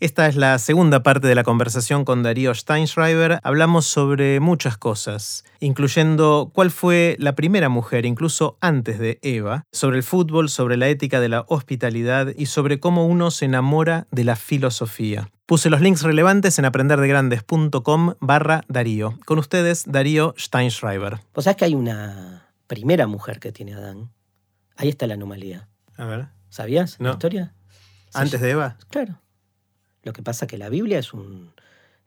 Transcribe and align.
Esta 0.00 0.28
es 0.28 0.36
la 0.36 0.58
segunda 0.60 1.02
parte 1.02 1.26
de 1.26 1.34
la 1.34 1.42
conversación 1.42 2.04
con 2.04 2.22
Darío 2.22 2.54
Steinschreiber. 2.54 3.40
Hablamos 3.42 3.84
sobre 3.86 4.38
muchas 4.38 4.78
cosas, 4.78 5.44
incluyendo 5.58 6.52
cuál 6.54 6.70
fue 6.70 7.16
la 7.18 7.34
primera 7.34 7.68
mujer, 7.68 8.06
incluso 8.06 8.58
antes 8.60 9.00
de 9.00 9.18
Eva, 9.22 9.64
sobre 9.72 9.96
el 9.96 10.04
fútbol, 10.04 10.50
sobre 10.50 10.76
la 10.76 10.86
ética 10.88 11.18
de 11.18 11.28
la 11.28 11.44
hospitalidad 11.48 12.28
y 12.36 12.46
sobre 12.46 12.78
cómo 12.78 13.06
uno 13.06 13.32
se 13.32 13.46
enamora 13.46 14.06
de 14.12 14.22
la 14.22 14.36
filosofía. 14.36 15.30
Puse 15.46 15.68
los 15.68 15.80
links 15.80 16.02
relevantes 16.02 16.60
en 16.60 16.66
aprenderdegrandes.com 16.66 18.14
barra 18.20 18.62
Darío. 18.68 19.18
Con 19.24 19.40
ustedes, 19.40 19.82
Darío 19.84 20.32
Steinschreiber. 20.38 21.18
Vos 21.34 21.42
sabés 21.44 21.56
que 21.56 21.64
hay 21.64 21.74
una 21.74 22.46
primera 22.68 23.08
mujer 23.08 23.40
que 23.40 23.50
tiene 23.50 23.74
Adán. 23.74 24.12
Ahí 24.76 24.90
está 24.90 25.08
la 25.08 25.14
anomalía. 25.14 25.68
A 25.96 26.04
ver. 26.04 26.26
¿Sabías 26.50 27.00
No. 27.00 27.08
la 27.08 27.12
historia? 27.14 27.54
¿Antes 28.14 28.40
de 28.40 28.50
Eva? 28.52 28.76
Claro. 28.90 29.18
Lo 30.08 30.14
que 30.14 30.22
pasa 30.22 30.46
es 30.46 30.50
que 30.50 30.56
la 30.56 30.70
Biblia 30.70 30.98
es 30.98 31.12
un 31.12 31.50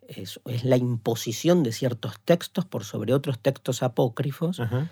es, 0.08 0.40
es 0.46 0.64
la 0.64 0.76
imposición 0.76 1.62
de 1.62 1.72
ciertos 1.72 2.20
textos 2.26 2.66
por 2.66 2.84
sobre 2.84 3.14
otros 3.14 3.38
textos 3.38 3.84
apócrifos, 3.84 4.60
Ajá. 4.60 4.90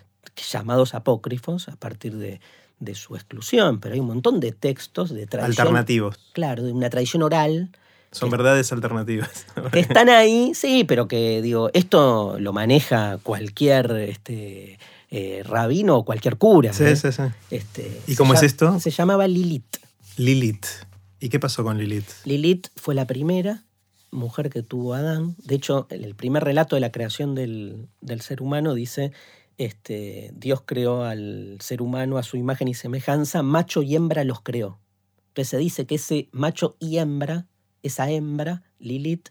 llamados 0.52 0.94
apócrifos, 0.94 1.70
a 1.70 1.76
partir 1.76 2.18
de, 2.18 2.40
de 2.80 2.94
su 2.94 3.16
exclusión. 3.16 3.80
Pero 3.80 3.96
hay 3.96 4.00
un 4.00 4.06
montón 4.06 4.40
de 4.40 4.52
textos 4.52 5.10
de 5.10 5.26
tradición. 5.26 5.68
Alternativos. 5.68 6.20
Claro, 6.34 6.62
de 6.62 6.72
una 6.72 6.92
tradición 6.92 7.24
oral. 7.24 7.72
Son 8.12 8.30
verdades 8.30 8.72
alternativas. 8.72 9.48
Que 9.74 9.80
están 9.80 10.10
ahí, 10.10 10.54
sí, 10.54 10.84
pero 10.84 11.08
que 11.08 11.42
digo, 11.42 11.72
esto 11.74 12.38
lo 12.40 12.54
maneja 12.54 13.18
cualquier 13.24 13.92
este, 13.92 14.78
eh, 15.10 15.42
rabino 15.44 15.98
o 15.98 16.06
cualquier 16.06 16.38
cura. 16.38 16.74
Sí, 16.74 16.84
¿eh? 16.84 16.96
sí, 16.96 17.12
sí. 17.12 17.24
Este, 17.50 18.02
¿Y 18.06 18.16
cómo 18.16 18.36
es 18.36 18.44
esto? 18.44 18.80
Se 18.80 18.92
llamaba 18.92 19.28
Lilith. 19.28 19.78
Lilith. 20.18 20.68
¿Y 21.20 21.30
qué 21.30 21.40
pasó 21.40 21.64
con 21.64 21.78
Lilith? 21.78 22.10
Lilith 22.26 22.68
fue 22.76 22.96
la 22.96 23.06
primera 23.06 23.64
mujer 24.12 24.50
que 24.50 24.64
tuvo 24.64 24.94
Adán. 24.94 25.36
De 25.44 25.56
hecho, 25.56 25.88
el 25.90 26.16
primer 26.16 26.44
relato 26.44 26.76
de 26.76 26.80
la 26.80 26.92
creación 26.92 27.36
del, 27.36 27.88
del 28.02 28.22
ser 28.22 28.42
humano 28.42 28.74
dice, 28.74 29.12
este, 29.58 30.32
Dios 30.34 30.64
creó 30.66 31.04
al 31.04 31.58
ser 31.60 31.82
humano 31.82 32.18
a 32.18 32.24
su 32.24 32.38
imagen 32.38 32.70
y 32.70 32.74
semejanza, 32.74 33.44
macho 33.44 33.84
y 33.84 33.96
hembra 33.96 34.24
los 34.24 34.42
creó. 34.42 34.80
Entonces 35.28 35.50
se 35.50 35.58
dice 35.58 35.86
que 35.86 35.96
ese 35.96 36.30
macho 36.32 36.76
y 36.80 36.98
hembra, 36.98 37.46
esa 37.84 38.10
hembra, 38.10 38.64
Lilith, 38.80 39.30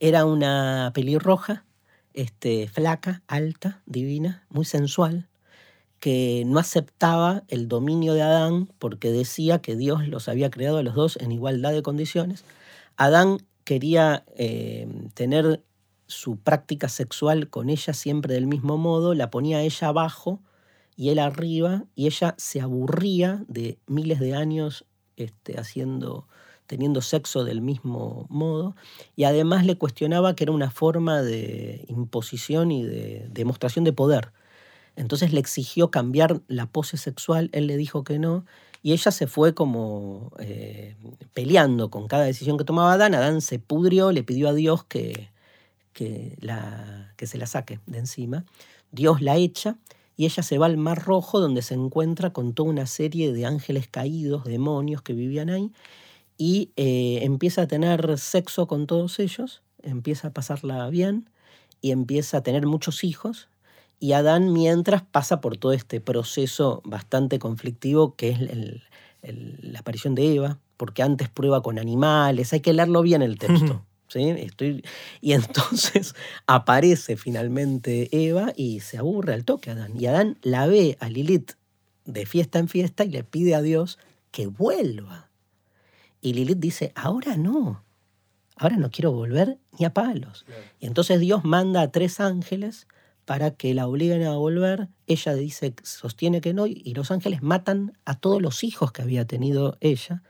era 0.00 0.24
una 0.24 0.90
pelirroja, 0.94 1.64
este, 2.12 2.68
flaca, 2.68 3.22
alta, 3.28 3.82
divina, 3.86 4.44
muy 4.50 4.64
sensual, 4.64 5.28
que 6.00 6.44
no 6.46 6.58
aceptaba 6.58 7.42
el 7.48 7.68
dominio 7.68 8.14
de 8.14 8.22
Adán 8.22 8.68
porque 8.78 9.10
decía 9.10 9.60
que 9.60 9.76
Dios 9.76 10.06
los 10.06 10.28
había 10.28 10.50
creado 10.50 10.78
a 10.78 10.82
los 10.82 10.94
dos 10.94 11.16
en 11.16 11.32
igualdad 11.32 11.72
de 11.72 11.82
condiciones. 11.82 12.44
Adán 12.96 13.38
quería 13.64 14.24
eh, 14.36 14.88
tener 15.14 15.62
su 16.06 16.38
práctica 16.38 16.88
sexual 16.88 17.50
con 17.50 17.68
ella 17.68 17.92
siempre 17.92 18.34
del 18.34 18.46
mismo 18.46 18.78
modo, 18.78 19.14
la 19.14 19.30
ponía 19.30 19.62
ella 19.62 19.88
abajo 19.88 20.40
y 20.96 21.10
él 21.10 21.20
arriba, 21.20 21.84
y 21.94 22.06
ella 22.06 22.34
se 22.38 22.60
aburría 22.60 23.44
de 23.46 23.78
miles 23.86 24.18
de 24.18 24.34
años 24.34 24.84
este, 25.16 25.58
haciendo, 25.60 26.26
teniendo 26.66 27.02
sexo 27.02 27.44
del 27.44 27.60
mismo 27.60 28.26
modo, 28.28 28.74
y 29.14 29.24
además 29.24 29.64
le 29.64 29.78
cuestionaba 29.78 30.34
que 30.34 30.44
era 30.44 30.52
una 30.52 30.72
forma 30.72 31.22
de 31.22 31.84
imposición 31.88 32.72
y 32.72 32.82
de 32.82 33.28
demostración 33.30 33.84
de 33.84 33.92
poder. 33.92 34.32
Entonces 34.98 35.32
le 35.32 35.38
exigió 35.38 35.92
cambiar 35.92 36.42
la 36.48 36.66
pose 36.66 36.96
sexual, 36.96 37.50
él 37.52 37.68
le 37.68 37.76
dijo 37.76 38.02
que 38.02 38.18
no, 38.18 38.44
y 38.82 38.92
ella 38.92 39.12
se 39.12 39.28
fue 39.28 39.54
como 39.54 40.32
eh, 40.40 40.96
peleando 41.34 41.88
con 41.88 42.08
cada 42.08 42.24
decisión 42.24 42.58
que 42.58 42.64
tomaba 42.64 42.94
Adán. 42.94 43.14
Adán 43.14 43.40
se 43.40 43.60
pudrió, 43.60 44.10
le 44.10 44.24
pidió 44.24 44.48
a 44.48 44.54
Dios 44.54 44.82
que, 44.84 45.30
que, 45.92 46.36
la, 46.40 47.12
que 47.16 47.28
se 47.28 47.38
la 47.38 47.46
saque 47.46 47.78
de 47.86 47.98
encima. 47.98 48.44
Dios 48.90 49.22
la 49.22 49.36
echa 49.36 49.78
y 50.16 50.24
ella 50.24 50.42
se 50.42 50.58
va 50.58 50.66
al 50.66 50.76
Mar 50.76 51.04
Rojo 51.04 51.38
donde 51.38 51.62
se 51.62 51.74
encuentra 51.74 52.32
con 52.32 52.52
toda 52.52 52.70
una 52.70 52.86
serie 52.86 53.32
de 53.32 53.46
ángeles 53.46 53.86
caídos, 53.86 54.44
demonios 54.44 55.00
que 55.02 55.12
vivían 55.12 55.48
ahí, 55.48 55.70
y 56.36 56.72
eh, 56.76 57.20
empieza 57.22 57.62
a 57.62 57.68
tener 57.68 58.18
sexo 58.18 58.66
con 58.66 58.88
todos 58.88 59.20
ellos, 59.20 59.62
empieza 59.80 60.28
a 60.28 60.32
pasarla 60.32 60.90
bien 60.90 61.30
y 61.80 61.92
empieza 61.92 62.38
a 62.38 62.42
tener 62.42 62.66
muchos 62.66 63.04
hijos. 63.04 63.48
Y 64.00 64.12
Adán 64.12 64.52
mientras 64.52 65.02
pasa 65.02 65.40
por 65.40 65.56
todo 65.56 65.72
este 65.72 66.00
proceso 66.00 66.82
bastante 66.84 67.38
conflictivo 67.38 68.14
que 68.14 68.30
es 68.30 68.40
el- 68.40 68.82
el- 69.22 69.58
la 69.72 69.80
aparición 69.80 70.14
de 70.14 70.34
Eva, 70.34 70.58
porque 70.76 71.02
antes 71.02 71.28
prueba 71.28 71.62
con 71.62 71.78
animales, 71.78 72.52
hay 72.52 72.60
que 72.60 72.72
leerlo 72.72 73.02
bien 73.02 73.22
el 73.22 73.38
texto. 73.38 73.84
¿sí? 74.06 74.22
Estoy, 74.30 74.82
y 75.20 75.32
entonces 75.32 76.14
aparece 76.46 77.16
finalmente 77.16 78.08
Eva 78.12 78.52
y 78.56 78.80
se 78.80 78.96
aburre 78.98 79.34
al 79.34 79.44
toque 79.44 79.70
Adán. 79.70 80.00
Y 80.00 80.06
Adán 80.06 80.38
la 80.42 80.66
ve 80.66 80.96
a 81.00 81.08
Lilith 81.10 81.52
de 82.06 82.24
fiesta 82.24 82.58
en 82.58 82.68
fiesta 82.68 83.04
y 83.04 83.10
le 83.10 83.22
pide 83.24 83.54
a 83.54 83.60
Dios 83.60 83.98
que 84.30 84.46
vuelva. 84.46 85.28
Y 86.22 86.32
Lilith 86.32 86.58
dice, 86.58 86.92
ahora 86.94 87.36
no, 87.36 87.84
ahora 88.56 88.76
no 88.76 88.90
quiero 88.90 89.12
volver 89.12 89.58
ni 89.78 89.84
a 89.84 89.92
palos. 89.92 90.46
Y 90.80 90.86
entonces 90.86 91.20
Dios 91.20 91.44
manda 91.44 91.82
a 91.82 91.90
tres 91.92 92.18
ángeles 92.20 92.86
para 93.28 93.50
que 93.50 93.74
la 93.74 93.86
obliguen 93.86 94.22
a 94.22 94.36
volver. 94.38 94.88
Ella 95.06 95.34
dice, 95.34 95.74
sostiene 95.82 96.40
que 96.40 96.54
no, 96.54 96.66
y 96.66 96.94
los 96.94 97.10
ángeles 97.10 97.42
matan 97.42 97.92
a 98.06 98.18
todos 98.18 98.40
los 98.40 98.64
hijos 98.64 98.90
que 98.90 99.02
había 99.02 99.26
tenido 99.26 99.76
ella, 99.80 100.22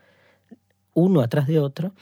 uno 0.95 1.21
atrás 1.21 1.47
de 1.47 1.61
otro, 1.61 1.95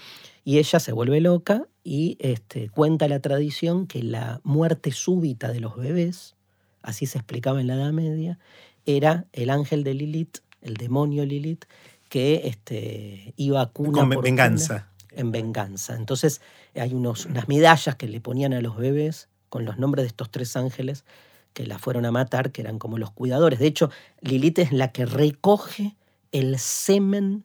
y 0.43 0.57
ella 0.57 0.81
se 0.81 0.93
vuelve 0.93 1.21
loca 1.21 1.69
y 1.85 2.17
este, 2.19 2.71
cuenta 2.71 3.09
la 3.09 3.21
tradición 3.21 3.87
que 3.87 4.03
la 4.03 4.41
muerte 4.43 4.91
súbita 4.91 5.53
de 5.53 5.61
los 5.61 5.77
bebés, 5.77 6.35
así 6.81 7.05
se 7.05 7.19
explicaba 7.19 7.61
en 7.61 7.67
la 7.67 7.75
Edad 7.75 7.93
Media, 7.93 8.39
era 8.87 9.27
el 9.35 9.51
ángel 9.51 9.85
de 9.85 9.93
Lilith, 9.93 10.39
el 10.63 10.79
demonio 10.79 11.27
Lilith, 11.27 11.67
que 12.09 12.49
este, 12.49 13.35
iba 13.37 13.61
a 13.61 13.67
cuna 13.67 13.99
Con 13.99 14.09
por 14.09 14.17
cuna 14.17 14.25
venganza. 14.25 14.89
en 15.11 15.31
venganza. 15.31 15.95
Entonces 15.95 16.41
hay 16.75 16.95
unos, 16.95 17.27
unas 17.27 17.49
medallas 17.49 17.97
que 17.97 18.09
le 18.09 18.23
ponían 18.23 18.55
a 18.55 18.63
los 18.63 18.79
bebés 18.79 19.29
con 19.49 19.65
los 19.65 19.79
nombres 19.79 20.05
de 20.05 20.09
estos 20.09 20.31
tres 20.31 20.57
ángeles 20.57 21.05
que 21.53 21.67
la 21.67 21.79
fueron 21.79 22.05
a 22.05 22.11
matar, 22.13 22.53
que 22.53 22.61
eran 22.63 22.79
como 22.79 22.99
los 22.99 23.11
cuidadores. 23.13 23.59
De 23.59 23.67
hecho, 23.67 23.91
Lilith 24.21 24.59
es 24.59 24.73
la 24.73 24.93
que 24.93 25.07
recoge 25.07 25.97
el 26.33 26.59
semen 26.59 27.45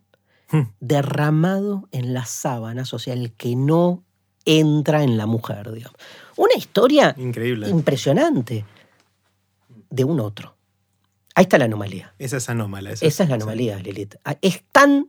Hmm. 0.54 0.64
derramado 0.82 1.88
en 1.94 2.14
las 2.14 2.30
sábanas, 2.30 2.94
o 2.94 3.00
sea, 3.00 3.14
el 3.14 3.32
que 3.32 3.56
no 3.56 4.04
entra 4.44 5.02
en 5.04 5.18
la 5.18 5.26
mujer, 5.26 5.72
digamos. 5.72 5.96
Una 6.36 6.56
historia 6.58 7.16
Increíble. 7.18 7.70
impresionante 7.70 8.66
de 9.90 10.04
un 10.04 10.20
otro. 10.20 10.58
Ahí 11.36 11.44
está 11.44 11.58
la 11.58 11.66
anomalía. 11.66 12.14
Esa 12.20 12.36
es 12.36 12.50
anómala. 12.50 12.92
Esa, 12.92 13.06
Esa 13.06 13.24
es 13.24 13.30
la 13.30 13.36
anomalía, 13.36 13.80
Lilith. 13.80 14.16
Ah, 14.26 14.36
Es 14.42 14.62
tan, 14.74 15.08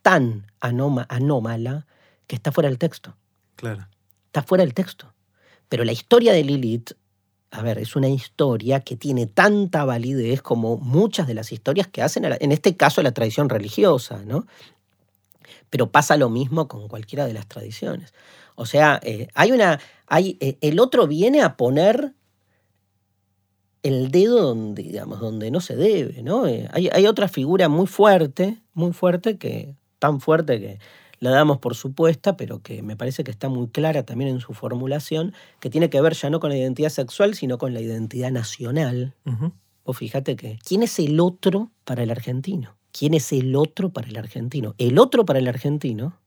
tan 0.00 0.46
anoma- 0.62 1.04
anómala 1.10 1.86
que 2.26 2.36
está 2.36 2.50
fuera 2.50 2.70
del 2.70 2.78
texto. 2.78 3.14
Claro. 3.56 3.86
Está 4.26 4.42
fuera 4.42 4.64
del 4.64 4.72
texto. 4.72 5.12
Pero 5.70 5.84
la 5.84 5.92
historia 5.92 6.32
de 6.32 6.42
Lilith, 6.42 6.90
a 7.52 7.62
ver, 7.62 7.78
es 7.78 7.94
una 7.94 8.08
historia 8.08 8.80
que 8.80 8.96
tiene 8.96 9.26
tanta 9.26 9.84
validez 9.84 10.42
como 10.42 10.76
muchas 10.76 11.28
de 11.28 11.34
las 11.34 11.52
historias 11.52 11.86
que 11.86 12.02
hacen, 12.02 12.24
en 12.24 12.52
este 12.52 12.76
caso, 12.76 13.02
la 13.02 13.12
tradición 13.12 13.48
religiosa, 13.48 14.20
¿no? 14.26 14.46
Pero 15.70 15.92
pasa 15.92 16.16
lo 16.16 16.28
mismo 16.28 16.66
con 16.66 16.88
cualquiera 16.88 17.24
de 17.24 17.34
las 17.34 17.46
tradiciones. 17.46 18.12
O 18.56 18.66
sea, 18.66 19.00
eh, 19.04 19.28
hay 19.34 19.52
una. 19.52 19.78
Hay, 20.08 20.36
eh, 20.40 20.58
el 20.60 20.80
otro 20.80 21.06
viene 21.06 21.40
a 21.40 21.56
poner 21.56 22.14
el 23.84 24.10
dedo 24.10 24.40
donde, 24.42 24.82
digamos, 24.82 25.20
donde 25.20 25.52
no 25.52 25.60
se 25.60 25.76
debe, 25.76 26.20
¿no? 26.24 26.48
Eh, 26.48 26.68
hay, 26.72 26.88
hay 26.92 27.06
otra 27.06 27.28
figura 27.28 27.68
muy 27.68 27.86
fuerte, 27.86 28.58
muy 28.74 28.92
fuerte, 28.92 29.38
que, 29.38 29.76
tan 30.00 30.20
fuerte 30.20 30.58
que 30.60 30.78
la 31.20 31.30
damos 31.30 31.58
por 31.58 31.76
supuesta, 31.76 32.36
pero 32.36 32.60
que 32.62 32.82
me 32.82 32.96
parece 32.96 33.22
que 33.24 33.30
está 33.30 33.48
muy 33.48 33.68
clara 33.68 34.04
también 34.04 34.30
en 34.30 34.40
su 34.40 34.54
formulación, 34.54 35.34
que 35.60 35.70
tiene 35.70 35.90
que 35.90 36.00
ver 36.00 36.14
ya 36.14 36.30
no 36.30 36.40
con 36.40 36.50
la 36.50 36.56
identidad 36.56 36.88
sexual, 36.88 37.34
sino 37.34 37.58
con 37.58 37.74
la 37.74 37.80
identidad 37.80 38.30
nacional. 38.30 39.14
Ujú. 39.26 39.52
Vos 39.84 39.98
fíjate 39.98 40.34
que, 40.36 40.58
¿quién 40.66 40.82
es 40.82 40.98
el 40.98 41.20
otro 41.20 41.70
para 41.84 42.02
el 42.02 42.10
argentino? 42.10 42.76
¿Quién 42.92 43.14
es 43.14 43.32
el 43.32 43.54
otro 43.54 43.90
para 43.90 44.08
el 44.08 44.16
argentino? 44.16 44.74
El 44.78 44.98
otro 44.98 45.24
para 45.24 45.38
el 45.38 45.46
argentino, 45.46 46.18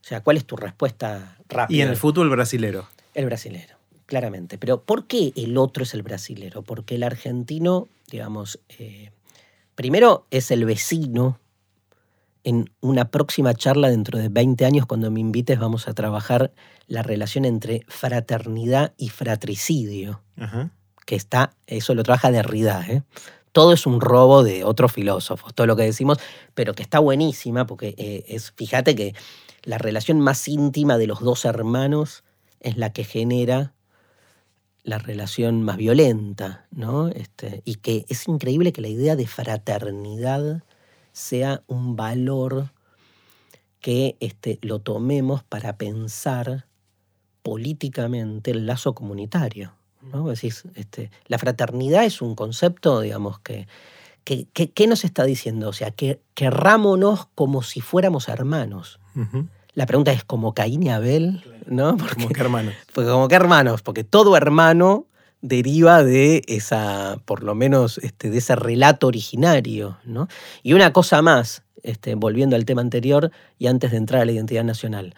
o 0.00 0.08
sea, 0.08 0.22
¿cuál 0.22 0.36
es 0.36 0.44
tu 0.44 0.56
respuesta 0.56 1.36
rápida? 1.48 1.76
Y 1.76 1.80
en 1.82 1.88
el 1.88 1.96
fútbol 1.96 2.30
brasilero. 2.30 2.86
El 3.14 3.26
brasilero, 3.26 3.76
claramente. 4.06 4.56
Pero 4.56 4.80
¿por 4.82 5.06
qué 5.06 5.32
el 5.34 5.58
otro 5.58 5.82
es 5.82 5.94
el 5.94 6.02
brasilero? 6.02 6.62
Porque 6.62 6.94
el 6.94 7.02
argentino, 7.02 7.88
digamos, 8.08 8.60
eh, 8.78 9.10
primero 9.74 10.26
es 10.30 10.52
el 10.52 10.64
vecino. 10.64 11.40
En 12.46 12.70
una 12.80 13.10
próxima 13.10 13.54
charla 13.54 13.90
dentro 13.90 14.20
de 14.20 14.28
20 14.28 14.64
años, 14.64 14.86
cuando 14.86 15.10
me 15.10 15.18
invites, 15.18 15.58
vamos 15.58 15.88
a 15.88 15.94
trabajar 15.94 16.52
la 16.86 17.02
relación 17.02 17.44
entre 17.44 17.84
fraternidad 17.88 18.94
y 18.96 19.08
fratricidio, 19.08 20.22
Ajá. 20.36 20.70
que 21.06 21.16
está, 21.16 21.56
eso 21.66 21.92
lo 21.96 22.04
trabaja 22.04 22.30
Derrida, 22.30 22.86
¿eh? 22.88 23.02
Todo 23.50 23.72
es 23.72 23.84
un 23.84 24.00
robo 24.00 24.44
de 24.44 24.62
otros 24.62 24.92
filósofos, 24.92 25.54
todo 25.56 25.66
lo 25.66 25.74
que 25.74 25.82
decimos, 25.82 26.18
pero 26.54 26.72
que 26.74 26.84
está 26.84 27.00
buenísima, 27.00 27.66
porque 27.66 27.96
eh, 27.98 28.24
es, 28.28 28.52
fíjate 28.52 28.94
que 28.94 29.16
la 29.64 29.78
relación 29.78 30.20
más 30.20 30.46
íntima 30.46 30.98
de 30.98 31.08
los 31.08 31.22
dos 31.22 31.46
hermanos 31.46 32.22
es 32.60 32.76
la 32.76 32.92
que 32.92 33.02
genera 33.02 33.72
la 34.84 34.98
relación 34.98 35.64
más 35.64 35.78
violenta, 35.78 36.68
¿no? 36.70 37.08
Este, 37.08 37.62
y 37.64 37.74
que 37.74 38.06
es 38.08 38.28
increíble 38.28 38.72
que 38.72 38.82
la 38.82 38.88
idea 38.88 39.16
de 39.16 39.26
fraternidad 39.26 40.62
sea 41.16 41.62
un 41.66 41.96
valor 41.96 42.68
que 43.80 44.16
este, 44.20 44.58
lo 44.60 44.80
tomemos 44.80 45.42
para 45.42 45.78
pensar 45.78 46.66
políticamente 47.42 48.50
el 48.50 48.66
lazo 48.66 48.94
comunitario. 48.94 49.72
¿no? 50.12 50.30
este, 50.30 51.10
la 51.26 51.38
fraternidad 51.38 52.04
es 52.04 52.20
un 52.20 52.34
concepto, 52.34 53.00
digamos, 53.00 53.40
que, 53.40 53.66
¿Qué 54.24 54.86
nos 54.88 55.04
está 55.04 55.24
diciendo? 55.24 55.68
O 55.68 55.72
sea, 55.72 55.90
que 55.92 56.20
querrámonos 56.34 57.28
como 57.34 57.62
si 57.62 57.80
fuéramos 57.80 58.28
hermanos. 58.28 58.98
La 59.72 59.86
pregunta 59.86 60.12
es 60.12 60.24
como 60.24 60.52
Caín 60.52 60.82
y 60.82 60.90
Abel, 60.90 61.44
¿no? 61.66 61.96
Porque, 61.96 62.14
como 62.16 62.28
que 62.28 62.40
hermanos. 62.40 62.74
Porque 62.92 63.10
como 63.10 63.28
que 63.28 63.34
hermanos, 63.36 63.82
porque 63.82 64.04
todo 64.04 64.36
hermano 64.36 65.06
deriva 65.46 66.02
de 66.02 66.42
esa, 66.46 67.18
por 67.24 67.42
lo 67.42 67.54
menos, 67.54 67.98
este, 67.98 68.30
de 68.30 68.38
ese 68.38 68.56
relato 68.56 69.06
originario, 69.06 69.98
¿no? 70.04 70.28
Y 70.62 70.72
una 70.72 70.92
cosa 70.92 71.22
más, 71.22 71.62
este, 71.82 72.14
volviendo 72.14 72.56
al 72.56 72.64
tema 72.64 72.80
anterior 72.80 73.30
y 73.58 73.68
antes 73.68 73.92
de 73.92 73.96
entrar 73.96 74.22
a 74.22 74.24
la 74.24 74.32
identidad 74.32 74.64
nacional. 74.64 75.14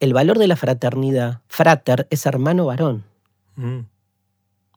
El 0.00 0.14
valor 0.14 0.38
de 0.38 0.46
la 0.46 0.56
fraternidad, 0.56 1.40
frater, 1.48 2.06
es 2.10 2.24
hermano 2.26 2.66
varón. 2.66 3.04
Mm. 3.56 3.80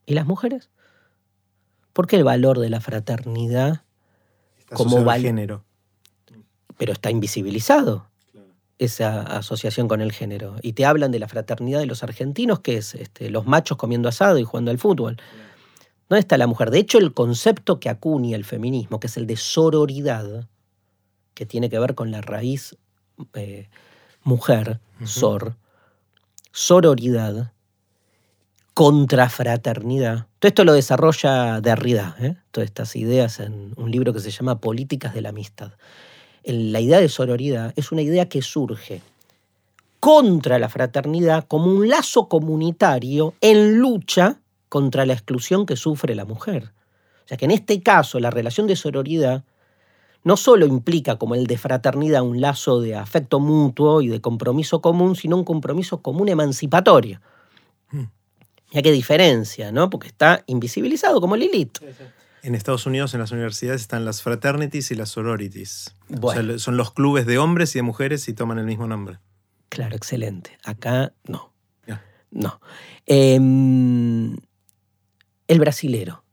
¿Y 0.07 0.13
las 0.13 0.25
mujeres? 0.25 0.69
¿Por 1.93 2.07
qué 2.07 2.15
el 2.15 2.23
valor 2.23 2.59
de 2.59 2.69
la 2.69 2.81
fraternidad 2.81 3.83
como 4.73 5.09
género? 5.11 5.63
Pero 6.77 6.93
está 6.93 7.11
invisibilizado 7.11 8.10
esa 8.81 9.21
asociación 9.21 9.87
con 9.87 10.01
el 10.01 10.11
género. 10.11 10.55
Y 10.63 10.73
te 10.73 10.85
hablan 10.85 11.11
de 11.11 11.19
la 11.19 11.27
fraternidad 11.27 11.79
de 11.79 11.85
los 11.85 12.01
argentinos, 12.01 12.61
que 12.61 12.77
es 12.77 12.95
este, 12.95 13.29
los 13.29 13.45
machos 13.45 13.77
comiendo 13.77 14.09
asado 14.09 14.39
y 14.39 14.43
jugando 14.43 14.71
al 14.71 14.79
fútbol. 14.79 15.17
¿Dónde 16.09 16.21
está 16.21 16.35
la 16.37 16.47
mujer? 16.47 16.71
De 16.71 16.79
hecho, 16.79 16.97
el 16.97 17.13
concepto 17.13 17.79
que 17.79 17.89
acuña 17.89 18.35
el 18.35 18.43
feminismo, 18.43 18.99
que 18.99 19.05
es 19.05 19.17
el 19.17 19.27
de 19.27 19.37
sororidad, 19.37 20.47
que 21.35 21.45
tiene 21.45 21.69
que 21.69 21.77
ver 21.77 21.93
con 21.93 22.09
la 22.09 22.21
raíz 22.21 22.75
eh, 23.35 23.69
mujer, 24.23 24.79
sor, 25.05 25.55
sororidad, 26.51 27.53
contrafraternidad. 28.73 30.25
Todo 30.39 30.47
esto 30.47 30.63
lo 30.63 30.73
desarrolla 30.73 31.61
Derrida, 31.61 32.15
¿eh? 32.19 32.35
todas 32.49 32.65
estas 32.65 32.95
ideas 32.95 33.39
en 33.39 33.73
un 33.77 33.91
libro 33.91 34.11
que 34.11 34.21
se 34.21 34.31
llama 34.31 34.59
Políticas 34.59 35.13
de 35.13 35.21
la 35.21 35.29
Amistad. 35.29 35.73
La 36.43 36.79
idea 36.79 36.99
de 36.99 37.09
sororidad 37.09 37.73
es 37.75 37.91
una 37.91 38.01
idea 38.01 38.27
que 38.27 38.41
surge 38.41 39.01
contra 39.99 40.57
la 40.57 40.69
fraternidad 40.69 41.45
como 41.47 41.65
un 41.65 41.87
lazo 41.87 42.27
comunitario 42.27 43.35
en 43.39 43.77
lucha 43.77 44.39
contra 44.67 45.05
la 45.05 45.13
exclusión 45.13 45.65
que 45.65 45.75
sufre 45.75 46.15
la 46.15 46.25
mujer. 46.25 46.71
O 47.23 47.27
sea 47.27 47.37
que 47.37 47.45
en 47.45 47.51
este 47.51 47.81
caso 47.83 48.19
la 48.19 48.31
relación 48.31 48.65
de 48.65 48.75
sororidad 48.75 49.43
no 50.23 50.37
solo 50.37 50.65
implica 50.65 51.17
como 51.17 51.35
el 51.35 51.45
de 51.45 51.57
fraternidad 51.57 52.23
un 52.23 52.41
lazo 52.41 52.81
de 52.81 52.95
afecto 52.95 53.39
mutuo 53.39 54.01
y 54.01 54.07
de 54.07 54.21
compromiso 54.21 54.81
común, 54.81 55.15
sino 55.15 55.37
un 55.37 55.43
compromiso 55.43 56.01
común 56.01 56.29
emancipatorio. 56.29 57.21
Hmm. 57.91 58.05
Ya 58.71 58.81
qué 58.81 58.91
diferencia, 58.91 59.71
¿no? 59.71 59.89
Porque 59.89 60.07
está 60.07 60.43
invisibilizado 60.47 61.21
como 61.21 61.35
Lilith. 61.35 61.79
En 62.43 62.55
Estados 62.55 62.85
Unidos, 62.85 63.13
en 63.13 63.19
las 63.19 63.31
universidades, 63.31 63.81
están 63.81 64.05
las 64.05 64.21
fraternities 64.21 64.91
y 64.91 64.95
las 64.95 65.09
sororities. 65.09 65.95
son 66.57 66.77
los 66.77 66.93
clubes 66.93 67.25
de 67.25 67.37
hombres 67.37 67.75
y 67.75 67.79
de 67.79 67.83
mujeres 67.83 68.27
y 68.27 68.33
toman 68.33 68.59
el 68.59 68.65
mismo 68.65 68.87
nombre. 68.87 69.19
Claro, 69.69 69.95
excelente. 69.95 70.57
Acá 70.63 71.13
no. 71.27 71.51
No. 72.33 72.61
Em, 73.07 74.37
el 75.49 75.59
brasilero. 75.59 76.23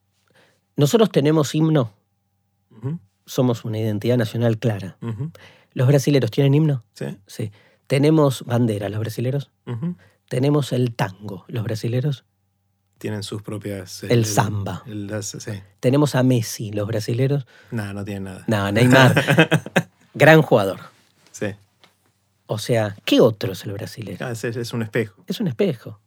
Nosotros 0.76 1.10
tenemos 1.10 1.56
himno 1.56 1.93
somos 3.28 3.64
una 3.64 3.78
identidad 3.78 4.16
nacional 4.16 4.58
clara. 4.58 4.96
¿Los 5.72 5.87
brasileros 5.87 6.31
tienen 6.31 6.55
himno? 6.55 6.84
Sí. 6.94 7.06
sí. 7.26 7.52
¿Tenemos 7.87 8.44
bandera 8.44 8.88
los 8.88 9.00
brasileros? 9.00 9.50
¿Tenemos 10.28 10.72
el 10.72 10.94
tango 10.94 11.44
los 11.49 11.62
brasileros? 11.62 12.25
Tienen 12.98 13.22
sus 13.22 13.42
propias... 13.42 14.02
El, 14.02 14.24
samba. 14.24 14.84
¿Tenemos 15.80 16.14
a 16.14 16.22
Messi 16.22 16.72
los 16.72 16.86
brasileros? 16.86 17.46
No, 17.70 17.92
no 17.92 18.04
tienen 18.04 18.24
nada. 18.24 18.44
No, 18.46 18.70
Neymar. 18.72 19.62
gran 20.14 20.42
jugador. 20.42 20.80
Sí. 21.30 21.54
O 22.46 22.58
sea, 22.58 22.96
¿qué 23.04 23.20
otro 23.20 23.52
es 23.52 23.64
el 23.64 23.72
brasilero? 23.72 24.26
Ah, 24.26 24.32
es, 24.32 24.72
un 24.72 24.82
espejo. 24.82 25.22
Es 25.26 25.38
un 25.40 25.46
espejo. 25.48 26.00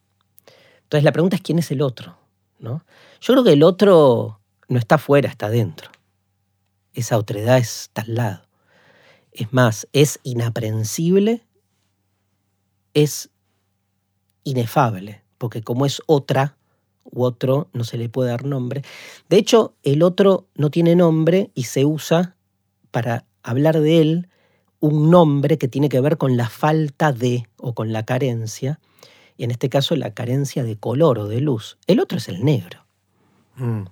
Entonces 0.84 1.04
la 1.04 1.14
pregunta 1.14 1.38
es 1.38 1.42
quién 1.42 1.60
es 1.60 1.72
el 1.72 1.82
otro, 1.82 2.18
¿no? 2.60 2.84
Yo 3.22 3.34
creo 3.34 3.44
que 3.44 3.54
el 3.54 3.64
otro 3.64 4.42
no 4.68 4.78
está 4.78 4.96
afuera, 4.96 5.30
está 5.30 5.46
adentro 5.46 5.90
esa 6.94 7.18
otredad 7.18 7.58
está 7.58 8.02
al 8.02 8.16
lado. 8.16 8.42
Es 9.32 9.54
más, 9.54 9.88
es 9.94 10.20
inaprensible, 10.24 11.46
es 12.94 13.30
inefable, 14.44 15.24
porque 15.38 15.62
como 15.62 15.86
es 15.86 16.02
otra 16.06 16.58
u 17.04 17.24
otro, 17.24 17.70
no 17.74 17.84
se 17.84 17.98
le 17.98 18.10
puede 18.10 18.30
dar 18.30 18.46
nombre. 18.46 18.84
De 19.30 19.38
hecho, 19.38 19.74
el 19.84 20.04
otro 20.04 20.48
no 20.56 20.70
tiene 20.70 20.96
nombre 20.96 21.52
y 21.54 21.64
se 21.64 21.86
usa 21.86 22.36
para 22.92 23.26
hablar 23.44 23.80
de 23.80 24.02
él 24.02 24.30
un 24.80 25.12
nombre 25.12 25.58
que 25.58 25.68
tiene 25.68 25.90
que 25.90 26.02
ver 26.02 26.18
con 26.18 26.38
la 26.38 26.50
falta 26.50 27.14
de 27.14 27.48
o 27.58 27.74
con 27.74 27.94
la 27.94 28.04
carencia, 28.04 28.80
y 29.38 29.44
en 29.44 29.52
este 29.52 29.70
caso 29.70 29.96
la 29.96 30.14
carencia 30.14 30.64
de 30.64 30.76
color 30.76 31.20
o 31.20 31.28
de 31.28 31.40
luz. 31.40 31.78
El 31.88 32.00
otro 32.00 32.18
es 32.18 32.28
el 32.28 32.44
negro. 32.44 32.86
Mm. 33.56 33.84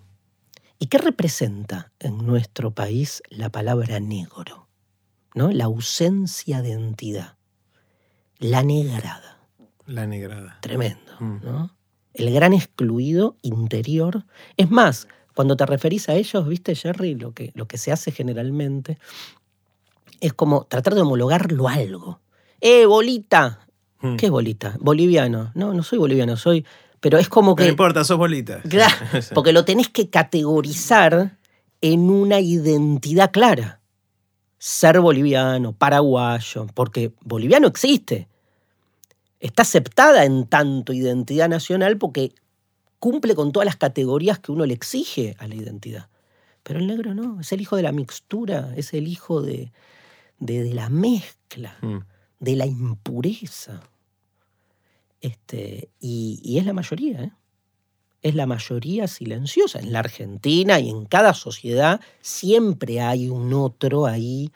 ¿Y 0.79 0.87
qué 0.87 0.97
representa 0.97 1.91
en 1.99 2.25
nuestro 2.25 2.71
país 2.71 3.21
la 3.29 3.49
palabra 3.49 3.99
negro? 3.99 4.67
¿No? 5.35 5.51
La 5.51 5.65
ausencia 5.65 6.61
de 6.61 6.71
entidad. 6.71 7.37
La 8.39 8.63
negrada. 8.63 9.39
La 9.85 10.07
negrada. 10.07 10.57
Tremendo, 10.61 11.13
mm. 11.19 11.39
¿no? 11.43 11.78
El 12.13 12.33
gran 12.33 12.53
excluido 12.53 13.35
interior. 13.41 14.25
Es 14.57 14.69
más, 14.71 15.07
cuando 15.35 15.55
te 15.55 15.65
referís 15.65 16.09
a 16.09 16.15
ellos, 16.15 16.47
viste, 16.47 16.75
Jerry, 16.75 17.15
lo 17.15 17.33
que, 17.33 17.51
lo 17.55 17.67
que 17.67 17.77
se 17.77 17.91
hace 17.91 18.11
generalmente 18.11 18.97
es 20.21 20.33
como 20.33 20.65
tratar 20.65 20.95
de 20.95 21.01
homologarlo 21.01 21.67
a 21.67 21.73
algo. 21.73 22.19
¡Eh, 22.61 22.85
bolita! 22.85 23.67
Mm. 24.01 24.15
¿Qué 24.15 24.29
bolita? 24.29 24.75
Boliviano. 24.79 25.51
No, 25.55 25.73
no 25.73 25.83
soy 25.83 25.99
boliviano, 25.99 26.35
soy 26.35 26.65
pero 26.99 27.17
es 27.17 27.29
como 27.29 27.55
que... 27.55 27.63
No 27.63 27.69
importa, 27.69 28.03
sos 28.03 28.17
bolita. 28.17 28.61
Claro, 28.69 28.95
porque 29.33 29.53
lo 29.53 29.65
tenés 29.65 29.89
que 29.89 30.09
categorizar 30.09 31.37
en 31.81 32.09
una 32.09 32.39
identidad 32.39 33.31
clara. 33.31 33.79
Ser 34.57 34.99
boliviano, 34.99 35.71
paraguayo, 35.71 36.67
porque 36.73 37.13
boliviano 37.21 37.67
existe. 37.67 38.27
Está 39.39 39.61
aceptada 39.61 40.25
en 40.25 40.47
tanto 40.47 40.93
identidad 40.93 41.49
nacional 41.49 41.97
porque 41.97 42.33
cumple 42.99 43.35
con 43.35 43.51
todas 43.51 43.65
las 43.65 43.77
categorías 43.77 44.39
que 44.39 44.51
uno 44.51 44.65
le 44.65 44.73
exige 44.73 45.35
a 45.39 45.47
la 45.47 45.55
identidad. 45.55 46.09
Pero 46.63 46.79
el 46.79 46.87
negro 46.87 47.15
no, 47.15 47.39
es 47.39 47.51
el 47.51 47.61
hijo 47.61 47.75
de 47.75 47.83
la 47.83 47.91
mixtura, 47.91 48.73
es 48.75 48.93
el 48.93 49.07
hijo 49.07 49.41
de, 49.41 49.71
de, 50.39 50.73
la 50.73 50.89
mezcla, 50.89 51.77
mm. 51.81 51.97
de 52.39 52.55
la 52.55 52.65
impureza. 52.65 53.81
Este, 55.21 55.89
y, 55.99 56.57
es 56.57 56.65
la 56.65 56.73
mayoría, 56.73 57.23
¿eh? 57.23 57.31
es 58.21 58.35
la 58.35 58.45
mayoría 58.45 59.07
silenciosa. 59.07 59.79
En 59.79 59.93
la 59.93 59.99
Argentina 59.99 60.79
y 60.79 60.89
en 60.89 61.05
cada 61.05 61.33
sociedad 61.33 62.01
siempre 62.21 63.01
hay 63.01 63.29
un 63.29 63.53
otro 63.53 64.05
ahí, 64.05 64.51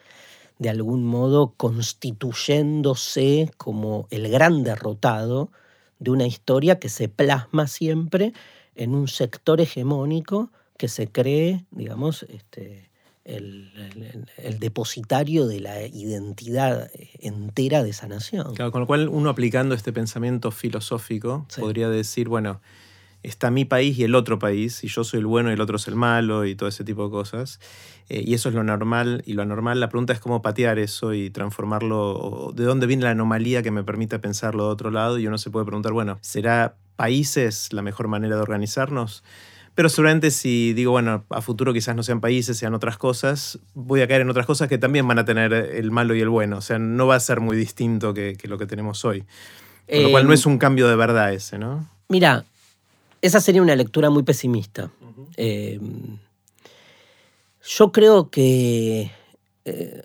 de 0.64 0.70
algún 0.70 1.04
modo, 1.04 1.54
constituyéndose 1.58 3.52
como 3.58 4.08
el 4.12 4.32
gran 4.32 4.64
derrotado 4.64 5.52
de 6.00 6.10
una 6.10 6.26
historia 6.26 6.80
que 6.80 6.88
se 6.88 7.10
plasma 7.10 7.68
siempre 7.68 8.32
en 8.74 8.96
un 8.96 9.10
sector 9.10 9.60
hegemónico 9.60 10.52
que 10.78 10.88
se 10.88 11.10
cree, 11.10 11.66
digamos, 11.72 12.24
este, 12.24 12.90
el, 13.26 13.70
depositario 14.60 15.48
de 15.48 15.60
la 15.60 15.86
identidad 15.86 16.90
entera 17.20 17.84
de 17.84 17.90
esa 17.90 18.08
nación. 18.08 18.56
Claro, 18.56 18.72
con 18.72 18.80
lo 18.82 18.88
cual 18.88 19.10
uno 19.10 19.30
aplicando 19.30 19.76
este 19.76 19.92
pensamiento 19.92 20.50
filosófico 20.50 21.46
podría 21.60 21.90
decir, 21.90 22.30
bueno, 22.30 22.62
está 23.24 23.50
mi 23.50 23.66
país 23.66 23.98
y 23.98 24.04
el 24.04 24.16
otro 24.16 24.38
país, 24.38 24.84
y 24.84 24.88
yo 24.88 25.04
soy 25.04 25.22
el 25.22 25.26
bueno 25.26 25.50
y 25.50 25.54
el 25.54 25.62
otro 25.62 25.78
es 25.78 25.88
el 25.88 25.96
malo 25.96 26.46
y 26.46 26.56
todo 26.56 26.70
ese 26.70 26.84
tipo 26.84 27.06
de 27.06 27.10
cosas. 27.10 27.60
Eh, 28.10 28.24
y 28.26 28.34
eso 28.34 28.50
es 28.50 28.56
lo 28.56 28.64
normal, 28.64 29.24
y 29.26 29.34
lo 29.34 29.42
anormal, 29.42 29.80
la 29.80 29.90
pregunta 29.90 30.14
es 30.14 30.20
cómo 30.20 30.42
patear 30.42 30.78
eso 30.78 31.14
y 31.14 31.30
transformarlo, 31.30 32.52
de 32.54 32.66
dónde 32.66 32.86
viene 32.86 33.04
la 33.04 33.12
anomalía 33.12 33.64
que 33.64 33.72
me 33.72 33.84
permite 33.84 34.20
pensarlo 34.20 34.66
de 34.66 34.70
otro 34.70 34.92
lado, 34.92 35.18
y 35.18 35.28
uno 35.28 35.38
se 35.38 35.50
puede 35.50 35.66
preguntar, 35.66 35.94
bueno, 35.94 36.20
¿será 36.22 36.76
países 36.98 37.72
la 37.72 37.82
mejor 37.82 38.10
manera 38.10 38.36
de 38.36 38.42
organizarnos? 38.42 39.24
Pero 39.76 39.90
seguramente 39.90 40.30
si 40.30 40.74
digo, 40.74 40.92
bueno, 40.92 41.26
a 41.30 41.42
futuro 41.42 41.74
quizás 41.74 41.96
no 41.96 42.04
sean 42.04 42.22
países, 42.22 42.58
sean 42.58 42.76
otras 42.76 42.98
cosas, 42.98 43.58
voy 43.74 44.02
a 44.02 44.08
caer 44.08 44.22
en 44.22 44.30
otras 44.30 44.46
cosas 44.46 44.68
que 44.68 44.78
también 44.78 45.08
van 45.08 45.18
a 45.18 45.26
tener 45.26 45.52
el 45.52 45.90
malo 45.90 46.14
y 46.14 46.22
el 46.22 46.30
bueno. 46.30 46.58
O 46.58 46.62
sea, 46.62 46.78
no 46.78 47.08
va 47.08 47.16
a 47.16 47.20
ser 47.20 47.40
muy 47.40 47.58
distinto 47.58 48.14
que, 48.14 48.38
lo 48.44 48.60
que 48.60 48.68
tenemos 48.68 49.04
hoy. 49.04 49.24
Con 49.90 50.04
lo 50.04 50.12
cual 50.12 50.28
no 50.28 50.34
es 50.34 50.46
un 50.46 50.60
cambio 50.60 50.88
de 50.88 50.96
verdad 50.96 51.34
ese, 51.34 51.58
¿no? 51.58 51.90
Mira, 52.08 52.46
esa 53.24 53.40
sería 53.42 53.62
una 53.62 53.76
lectura 53.76 54.10
muy 54.10 54.24
pesimista. 54.24 54.92
Eh, 55.38 55.80
yo 57.66 57.92
creo 57.92 58.30
que 58.30 59.12
eh, 59.66 60.04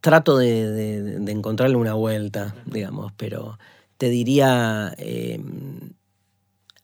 trato 0.00 0.36
de, 0.38 0.70
de- 0.70 1.18
de 1.20 1.32
encontrarle 1.32 1.76
una 1.76 1.94
vuelta, 1.94 2.54
digamos, 2.66 3.12
pero 3.16 3.58
te 3.96 4.08
diría, 4.10 4.94
eh, 4.98 5.40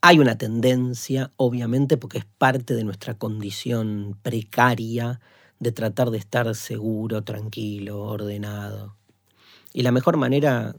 hay 0.01 0.19
una 0.19 0.37
tendencia, 0.37 1.31
obviamente, 1.37 1.97
porque 1.97 2.19
es 2.19 2.25
parte 2.39 2.75
de 2.75 2.85
nuestra 2.85 3.15
condición 3.15 4.19
precaria 4.23 5.21
de 5.61 5.73
tratar 5.73 6.11
de 6.11 6.19
estar 6.19 6.53
seguro, 6.55 7.23
tranquilo, 7.23 8.03
ordenado. 8.03 8.97
Y 9.73 9.83
la 9.83 9.93
mejor 9.93 10.17
manera 10.17 10.77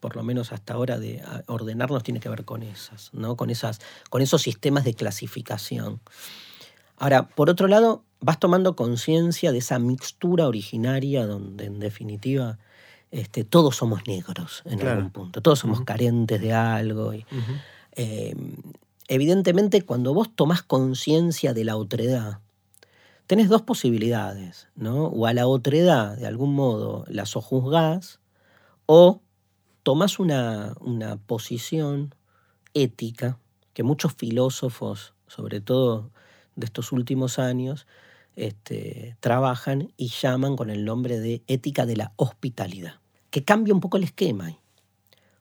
por 0.00 0.16
lo 0.16 0.22
menos 0.22 0.52
hasta 0.52 0.74
ahora, 0.74 0.98
de 0.98 1.22
ordenarnos 1.46 2.02
tiene 2.02 2.20
que 2.20 2.28
ver 2.28 2.44
con 2.44 2.62
esas, 2.62 3.12
¿no? 3.12 3.36
Con, 3.36 3.50
esas, 3.50 3.80
con 4.10 4.22
esos 4.22 4.42
sistemas 4.42 4.84
de 4.84 4.94
clasificación. 4.94 6.00
Ahora, 6.96 7.28
por 7.28 7.50
otro 7.50 7.68
lado, 7.68 8.02
vas 8.20 8.38
tomando 8.40 8.74
conciencia 8.76 9.52
de 9.52 9.58
esa 9.58 9.78
mixtura 9.78 10.46
originaria 10.48 11.26
donde, 11.26 11.66
en 11.66 11.78
definitiva, 11.78 12.58
este, 13.10 13.44
todos 13.44 13.76
somos 13.76 14.06
negros 14.06 14.62
en 14.64 14.78
Claro. 14.78 14.96
algún 14.96 15.10
punto, 15.12 15.40
todos 15.40 15.60
somos 15.60 15.82
carentes 15.82 16.40
de 16.40 16.52
algo. 16.52 17.14
y, 17.14 17.24
eh, 17.96 18.34
evidentemente, 19.08 19.82
cuando 19.82 20.12
vos 20.14 20.30
tomás 20.34 20.62
conciencia 20.62 21.54
de 21.54 21.64
la 21.64 21.76
otredad, 21.76 22.40
tenés 23.26 23.48
dos 23.48 23.62
posibilidades, 23.62 24.68
¿no? 24.74 25.06
O 25.06 25.26
a 25.26 25.32
la 25.34 25.46
otredad, 25.46 26.16
de 26.16 26.26
algún 26.26 26.54
modo, 26.54 27.04
la 27.08 27.26
sojuzgás, 27.26 28.20
o 28.86 29.20
tomás 29.88 30.18
una, 30.18 30.74
una 30.80 31.16
posición 31.16 32.14
ética 32.74 33.38
que 33.72 33.82
muchos 33.82 34.12
filósofos, 34.12 35.14
sobre 35.28 35.62
todo 35.62 36.10
de 36.56 36.66
estos 36.66 36.92
últimos 36.92 37.38
años, 37.38 37.86
este, 38.36 39.16
trabajan 39.20 39.94
y 39.96 40.08
llaman 40.08 40.56
con 40.56 40.68
el 40.68 40.84
nombre 40.84 41.18
de 41.20 41.42
ética 41.46 41.86
de 41.86 41.96
la 41.96 42.12
hospitalidad, 42.16 43.00
que 43.30 43.44
cambia 43.44 43.72
un 43.72 43.80
poco 43.80 43.96
el 43.96 44.04
esquema. 44.04 44.58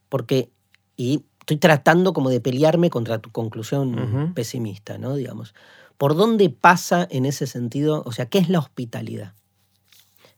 Porque, 0.07 0.49
y 0.95 1.25
estoy 1.41 1.57
tratando 1.57 2.13
como 2.13 2.29
de 2.29 2.39
pelearme 2.39 2.89
contra 2.89 3.19
tu 3.19 3.33
conclusión 3.33 4.31
pesimista, 4.33 4.97
¿no? 4.97 5.15
Digamos, 5.15 5.55
¿por 5.97 6.15
dónde 6.15 6.49
pasa 6.49 7.05
en 7.11 7.25
ese 7.25 7.47
sentido? 7.47 8.01
O 8.05 8.13
sea, 8.13 8.27
¿qué 8.27 8.37
es 8.37 8.47
la 8.47 8.59
hospitalidad? 8.59 9.33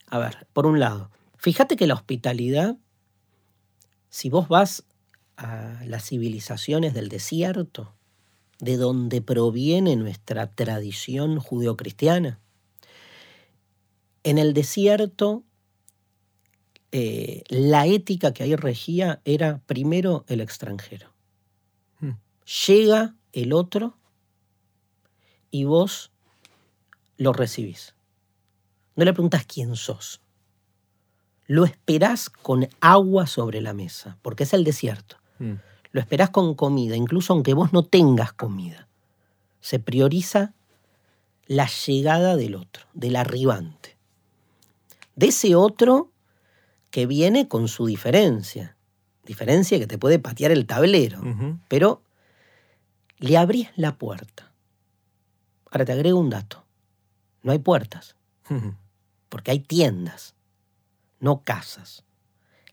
A 0.07 0.17
ver, 0.17 0.47
por 0.51 0.65
un 0.65 0.79
lado, 0.79 1.11
fíjate 1.37 1.75
que 1.75 1.85
la 1.85 1.93
hospitalidad, 1.93 2.75
si 4.09 4.29
vos 4.29 4.47
vas 4.47 4.83
a 5.37 5.79
las 5.85 6.05
civilizaciones 6.05 6.93
del 6.93 7.09
desierto, 7.09 7.93
de 8.59 8.77
donde 8.77 9.21
proviene 9.21 9.95
nuestra 9.95 10.51
tradición 10.53 11.39
judeocristiana, 11.39 12.39
en 14.23 14.37
el 14.37 14.53
desierto 14.53 15.43
eh, 16.91 17.43
la 17.49 17.85
ética 17.85 18.33
que 18.33 18.43
ahí 18.43 18.55
regía 18.55 19.21
era 19.23 19.61
primero 19.65 20.25
el 20.27 20.41
extranjero. 20.41 21.13
Hmm. 21.99 22.13
Llega 22.67 23.15
el 23.31 23.53
otro 23.53 23.97
y 25.51 25.65
vos 25.65 26.11
lo 27.17 27.31
recibís. 27.31 27.93
No 28.95 29.05
le 29.05 29.13
preguntas 29.13 29.45
quién 29.45 29.75
sos. 29.75 30.19
Lo 31.50 31.65
esperás 31.65 32.29
con 32.29 32.70
agua 32.79 33.25
sobre 33.25 33.60
la 33.60 33.74
mesa, 33.74 34.20
porque 34.22 34.44
es 34.44 34.53
el 34.53 34.63
desierto. 34.63 35.18
Mm. 35.39 35.53
Lo 35.91 36.00
esperás 36.00 36.29
con 36.29 36.53
comida, 36.53 36.96
incluso 36.96 37.34
aunque 37.34 37.56
vos 37.56 37.74
no 37.74 37.82
tengas 37.82 38.34
comida. 38.34 38.88
Se 39.60 39.79
prioriza 39.79 40.53
la 41.48 41.68
llegada 41.68 42.36
del 42.36 42.53
otro, 42.53 42.86
del 42.94 43.15
arribante. 43.15 43.98
De 45.15 45.29
ese 45.29 45.56
otro 45.56 46.12
que 46.91 47.08
viene 47.08 47.48
con 47.48 47.68
su 47.68 47.88
diferencia. 47.88 48.77
Diferencia 49.25 49.79
que 49.79 49.88
te 49.88 49.98
puede 49.98 50.20
patear 50.20 50.51
el 50.51 50.68
tablero. 50.68 51.20
Pero 51.68 52.03
le 53.18 53.38
abrís 53.38 53.70
la 53.75 53.98
puerta. 53.98 54.51
Ahora 55.72 55.84
te 55.84 55.94
agrego 55.94 56.20
un 56.20 56.29
dato. 56.29 56.63
No 57.41 57.53
hay 57.53 57.60
puertas, 57.60 58.15
porque 59.29 59.50
hay 59.50 59.62
tiendas, 59.62 60.36
no 61.19 61.43
casas. 61.43 62.03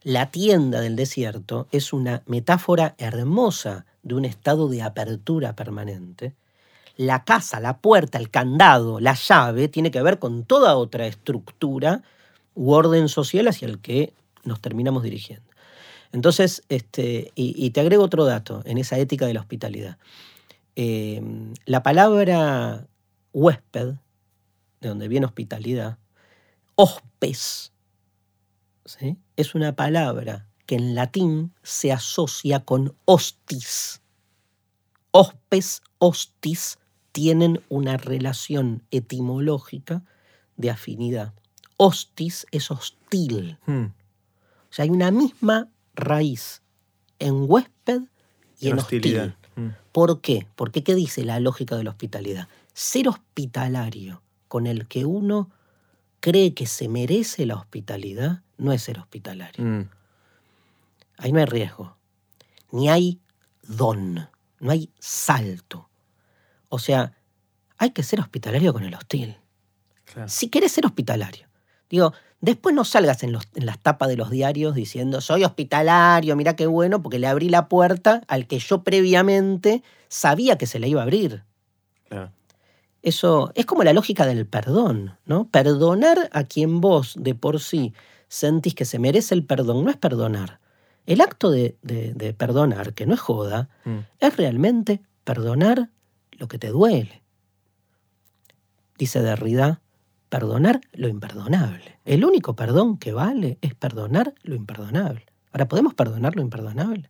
La 0.03 0.31
tienda 0.31 0.81
del 0.81 0.95
desierto 0.95 1.67
es 1.73 1.93
una 1.93 2.23
metáfora 2.27 2.95
hermosa 2.99 3.87
de 4.03 4.15
un 4.15 4.25
estado 4.25 4.69
de 4.69 4.83
apertura 4.83 5.57
permanente. 5.57 6.35
La 6.97 7.25
casa, 7.25 7.59
la 7.59 7.79
puerta, 7.79 8.19
el 8.19 8.31
candado, 8.31 9.01
la 9.01 9.15
llave 9.15 9.69
tiene 9.69 9.91
que 9.91 10.01
ver 10.01 10.19
con 10.19 10.45
toda 10.45 10.77
otra 10.77 11.07
estructura 11.07 12.03
u 12.55 12.73
orden 12.73 13.09
social 13.09 13.49
hacia 13.49 13.67
el 13.67 13.81
que 13.81 14.13
nos 14.45 14.61
terminamos 14.61 15.03
dirigiendo. 15.03 15.51
Entonces, 16.13 16.63
este, 16.69 17.33
y, 17.35 17.69
te 17.71 17.81
agrego 17.81 18.05
otro 18.05 18.25
dato 18.25 18.63
en 18.65 18.79
esa 18.79 18.99
ética 18.99 19.27
de 19.27 19.35
la 19.35 19.41
hospitalidad. 19.41 19.99
Eh, 20.77 21.21
la 21.65 21.83
palabra 21.83 22.87
huésped, 23.33 23.95
de 24.81 24.89
donde 24.89 25.09
viene 25.09 25.27
hospitalidad, 25.27 25.99
hospes, 26.77 27.73
¿sí? 28.87 29.17
es 29.37 29.55
una 29.55 29.77
palabra 29.77 30.47
que 30.67 30.77
en 30.77 30.95
latín 30.95 31.53
se 31.63 31.93
asocia 31.93 32.65
con 32.65 32.97
hostis. 33.05 34.03
Hospes, 35.13 35.83
hostis 35.99 36.79
tienen 37.13 37.61
una 37.69 37.97
relación 37.97 38.83
etimológica 38.91 40.03
de 40.57 40.71
afinidad. 40.71 41.35
Hostis 41.77 42.47
es 42.51 42.71
hostil. 42.71 43.59
Mm. 43.67 43.85
O 43.85 44.73
sea, 44.73 44.83
hay 44.85 44.91
una 44.91 45.11
misma 45.11 45.69
raíz 45.95 46.63
en 47.19 47.49
huésped 47.49 48.03
y 48.59 48.67
en, 48.67 48.73
En 48.73 48.79
hostil. 48.79 48.99
hostilidad. 48.99 49.37
Mm. 49.55 49.69
¿Por 49.93 50.21
qué? 50.21 50.47
Porque 50.57 50.83
¿qué 50.83 50.95
dice 50.95 51.25
la 51.25 51.41
lógica 51.41 51.77
de 51.77 51.85
la 51.85 51.91
hospitalidad? 51.91 52.49
Ser 52.75 53.09
hospitalario 53.09 54.23
con 54.49 54.67
el 54.67 54.87
que 54.87 55.05
uno 55.05 55.51
cree 56.21 56.55
que 56.55 56.67
se 56.67 56.89
merece 56.89 57.47
la 57.47 57.55
hospitalidad 57.57 58.43
no 58.59 58.73
es 58.73 58.83
ser 58.83 58.99
hospitalario. 58.99 59.65
Mm. 59.65 59.89
Ahí 61.19 61.33
no 61.33 61.39
hay 61.41 61.47
riesgo. 61.47 61.97
Ni 62.73 62.89
hay 62.89 63.21
don. 63.63 64.29
No 64.61 64.71
hay 64.71 64.91
salto. 64.99 65.89
O 66.69 66.79
sea, 66.79 67.13
hay 67.79 67.91
que 67.91 68.03
ser 68.03 68.21
hospitalario 68.21 68.73
con 68.73 68.85
el 68.85 68.95
hostil. 68.95 69.37
Claro. 70.05 70.29
Si 70.29 70.49
querés 70.49 70.73
ser 70.73 70.87
hospitalario. 70.87 71.47
Digo, 71.89 72.13
después 72.41 72.75
no 72.75 72.85
salgas 72.85 73.23
en, 73.23 73.33
los- 73.33 73.49
en 73.55 73.67
las 73.67 73.79
tapas 73.79 74.09
de 74.09 74.17
los 74.17 74.31
diarios 74.31 74.75
diciendo, 74.75 75.21
soy 75.21 75.45
hospitalario, 75.45 76.35
mira 76.37 76.57
qué 76.57 76.67
bueno, 76.67 77.03
porque 77.03 77.19
le 77.19 77.27
abrí 77.29 77.49
la 77.49 77.69
puerta 77.69 78.23
al 78.29 78.47
que 78.47 78.59
yo 78.59 78.83
previamente 78.83 79.83
sabía 80.09 80.59
que 80.59 80.67
se 80.67 80.79
le 80.81 80.89
iba 80.89 81.01
a 81.01 81.05
abrir. 81.05 81.45
Claro. 82.09 82.31
Eso 83.07 83.53
es 83.55 83.67
como 83.67 83.85
la 83.85 83.93
lógica 83.93 84.27
del 84.27 84.47
perdón, 84.47 85.17
¿no? 85.27 85.47
Perdonar 85.49 86.29
a 86.33 86.43
quien 86.43 86.81
vos 86.81 87.15
de 87.17 87.37
por 87.37 87.61
sí 87.61 87.93
sentís 88.27 88.75
que 88.75 88.85
se 88.85 88.99
merece 88.99 89.33
el 89.37 89.45
perdón 89.45 89.85
no 89.85 89.91
es 89.93 89.97
perdonar. 89.97 90.59
El 91.07 91.21
acto 91.21 91.53
de, 91.53 91.77
de- 91.83 92.15
de 92.15 92.35
perdonar, 92.35 92.95
que 92.95 93.07
no 93.07 93.15
es 93.15 93.21
joda, 93.21 93.69
Mm. 93.85 93.99
es 94.19 94.37
realmente 94.37 95.03
perdonar 95.23 95.89
lo 96.33 96.49
que 96.49 96.59
te 96.59 96.67
duele. 96.71 97.23
Dice 98.99 99.23
Derrida, 99.23 99.81
perdonar 100.29 100.81
lo 100.93 101.07
imperdonable. 101.07 102.01
El 102.05 102.25
único 102.25 102.57
perdón 102.57 102.99
que 102.99 103.13
vale 103.13 103.59
es 103.61 103.77
perdonar 103.77 104.35
lo 104.43 104.57
imperdonable. 104.57 105.27
Ahora, 105.53 105.69
¿podemos 105.69 105.95
perdonar 105.95 106.35
lo 106.35 106.43
imperdonable? 106.43 107.09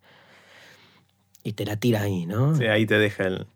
Y 1.43 1.55
te 1.55 1.65
la 1.65 1.76
tira 1.76 2.03
ahí, 2.03 2.26
¿no? 2.26 2.55
Sí, 2.55 2.67
ahí 2.67 2.85
te 2.85 2.99
deja 2.99 3.25
el. 3.29 3.47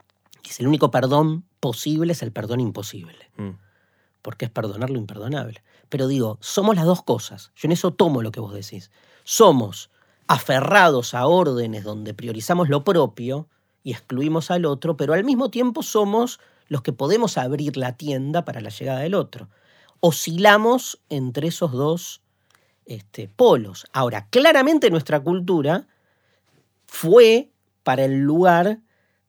Dice, 0.42 0.62
el 0.62 0.68
único 0.68 0.90
perdón 0.90 1.44
posible 1.61 2.12
es 2.12 2.23
el 2.23 2.32
perdón 2.32 2.61
imposible, 2.61 3.30
Mm. 3.37 3.50
porque 4.23 4.47
es 4.47 4.50
perdonar 4.50 4.90
lo 4.90 4.99
imperdonable. 4.99 5.62
Pero 5.88 6.06
digo, 6.06 6.38
somos 6.40 6.76
las 6.76 6.85
dos 6.85 7.02
cosas. 7.02 7.52
Yo 7.56 7.66
en 7.66 7.73
eso 7.73 7.92
tomo 7.92 8.23
lo 8.23 8.32
que 8.32 8.40
vos 8.40 8.52
decís. 8.54 8.90
Somos 9.25 9.90
aferrados 10.26 11.14
a 11.14 11.26
órdenes 11.26 11.85
donde 11.85 12.14
priorizamos 12.14 12.68
lo 12.68 12.85
propio 12.85 13.49
y 13.82 13.92
excluimos 13.92 14.50
al 14.50 14.64
otro, 14.66 14.97
pero 14.97 15.14
al 15.14 15.25
mismo 15.25 15.50
tiempo 15.50 15.82
somos 15.82 16.38
los 16.68 16.82
que 16.82 16.92
podemos 16.92 17.37
abrir 17.38 17.76
la 17.76 17.97
tienda 17.97 18.44
para 18.44 18.61
la 18.61 18.70
llegada 18.70 19.00
del 19.00 19.14
otro. 19.14 19.49
Oscilamos 20.00 21.00
entre 21.09 21.49
esos 21.49 21.73
dos 21.73 22.23
este, 22.87 23.28
polos. 23.28 23.87
Ahora, 23.92 24.28
claramente 24.30 24.90
nuestra 24.90 25.20
cultura 25.20 25.87
fue 26.87 27.50
para 27.82 28.04
el 28.04 28.20
lugar 28.20 28.80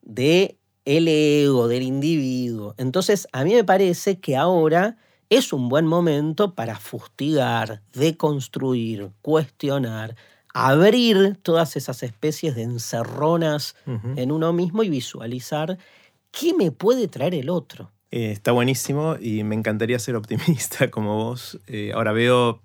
de 0.01 0.57
el 0.85 1.07
ego 1.07 1.67
del 1.67 1.83
individuo. 1.83 2.73
Entonces, 2.77 3.27
a 3.31 3.43
mí 3.43 3.53
me 3.53 3.63
parece 3.63 4.19
que 4.19 4.35
ahora 4.35 4.97
es 5.29 5.53
un 5.53 5.69
buen 5.69 5.85
momento 5.85 6.55
para 6.55 6.77
fustigar, 6.77 7.81
deconstruir, 7.93 9.11
cuestionar, 9.21 10.15
abrir 10.53 11.37
todas 11.41 11.75
esas 11.77 12.03
especies 12.03 12.55
de 12.55 12.63
encerronas 12.63 13.75
en 13.85 14.31
uno 14.31 14.51
mismo 14.51 14.83
y 14.83 14.89
visualizar 14.89 15.77
qué 16.31 16.53
me 16.53 16.71
puede 16.71 17.07
traer 17.07 17.35
el 17.35 17.49
otro. 17.49 17.91
Eh, 18.11 18.31
está 18.31 18.51
buenísimo 18.51 19.15
y 19.19 19.45
me 19.45 19.55
encantaría 19.55 19.97
ser 19.97 20.17
optimista 20.17 20.89
como 20.91 21.15
vos. 21.15 21.59
Eh, 21.67 21.91
ahora 21.95 22.11
veo 22.11 22.61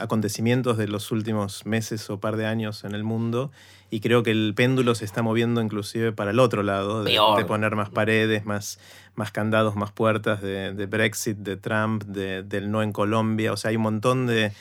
acontecimientos 0.00 0.78
de 0.78 0.88
los 0.88 1.10
últimos 1.10 1.66
meses 1.66 2.08
o 2.08 2.20
par 2.20 2.36
de 2.36 2.46
años 2.46 2.84
en 2.84 2.94
el 2.94 3.04
mundo 3.04 3.50
y 3.90 4.00
creo 4.00 4.22
que 4.22 4.30
el 4.30 4.54
péndulo 4.54 4.94
se 4.94 5.04
está 5.04 5.22
moviendo 5.22 5.60
inclusive 5.60 6.12
para 6.12 6.30
el 6.30 6.38
otro 6.38 6.62
lado, 6.62 7.04
de, 7.04 7.44
poner 7.46 7.76
más 7.76 7.90
paredes, 7.90 8.46
más, 8.46 8.78
más 9.14 9.30
candados, 9.30 9.76
más 9.76 9.92
puertas, 9.92 10.40
de, 10.40 10.86
Brexit, 10.86 11.36
de 11.38 11.56
Trump, 11.56 12.04
del 12.04 12.70
no 12.70 12.82
en 12.82 12.92
Colombia. 12.92 13.52
O 13.52 13.56
sea, 13.56 13.70
hay 13.70 13.76
un 13.76 13.82
montón 13.82 14.26
de, 14.26 14.52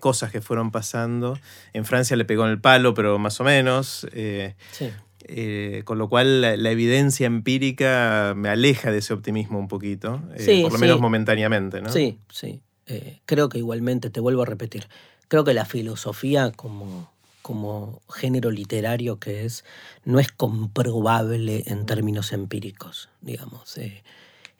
cosas 0.00 0.30
que 0.30 0.40
fueron 0.40 0.70
pasando. 0.70 1.38
En 1.72 1.84
Francia 1.84 2.16
le 2.16 2.24
pegó 2.24 2.44
en 2.44 2.50
el 2.50 2.60
palo, 2.60 2.92
pero 2.94 3.18
más 3.18 3.40
o 3.40 3.44
menos. 3.44 4.06
Eh, 4.12 4.54
sí. 4.72 4.90
Eh, 5.28 5.82
con 5.84 5.98
lo 5.98 6.08
cual 6.08 6.40
la, 6.40 6.70
evidencia 6.70 7.26
empírica 7.26 8.32
me 8.36 8.48
aleja 8.48 8.92
de 8.92 8.98
ese 8.98 9.12
optimismo 9.12 9.58
un 9.58 9.66
poquito, 9.66 10.22
eh, 10.36 10.62
por 10.62 10.72
lo 10.72 10.78
menos 10.78 11.00
momentáneamente. 11.00 11.82
¿no? 11.82 11.90
Sí, 11.90 12.20
sí. 12.30 12.60
Eh, 12.86 13.18
creo 13.26 13.48
que 13.48 13.58
igualmente, 13.58 14.08
te 14.08 14.20
vuelvo 14.20 14.42
a 14.42 14.46
repetir, 14.46 14.86
creo 15.26 15.42
que 15.42 15.52
la 15.52 15.64
filosofía 15.64 16.52
como, 16.52 17.10
como 17.42 18.02
género 18.08 18.52
literario 18.52 19.18
que 19.18 19.44
es, 19.44 19.64
no 20.04 20.20
es 20.20 20.30
comprobable 20.30 21.64
en 21.66 21.86
términos 21.86 22.32
empíricos, 22.32 23.08
digamos. 23.20 23.80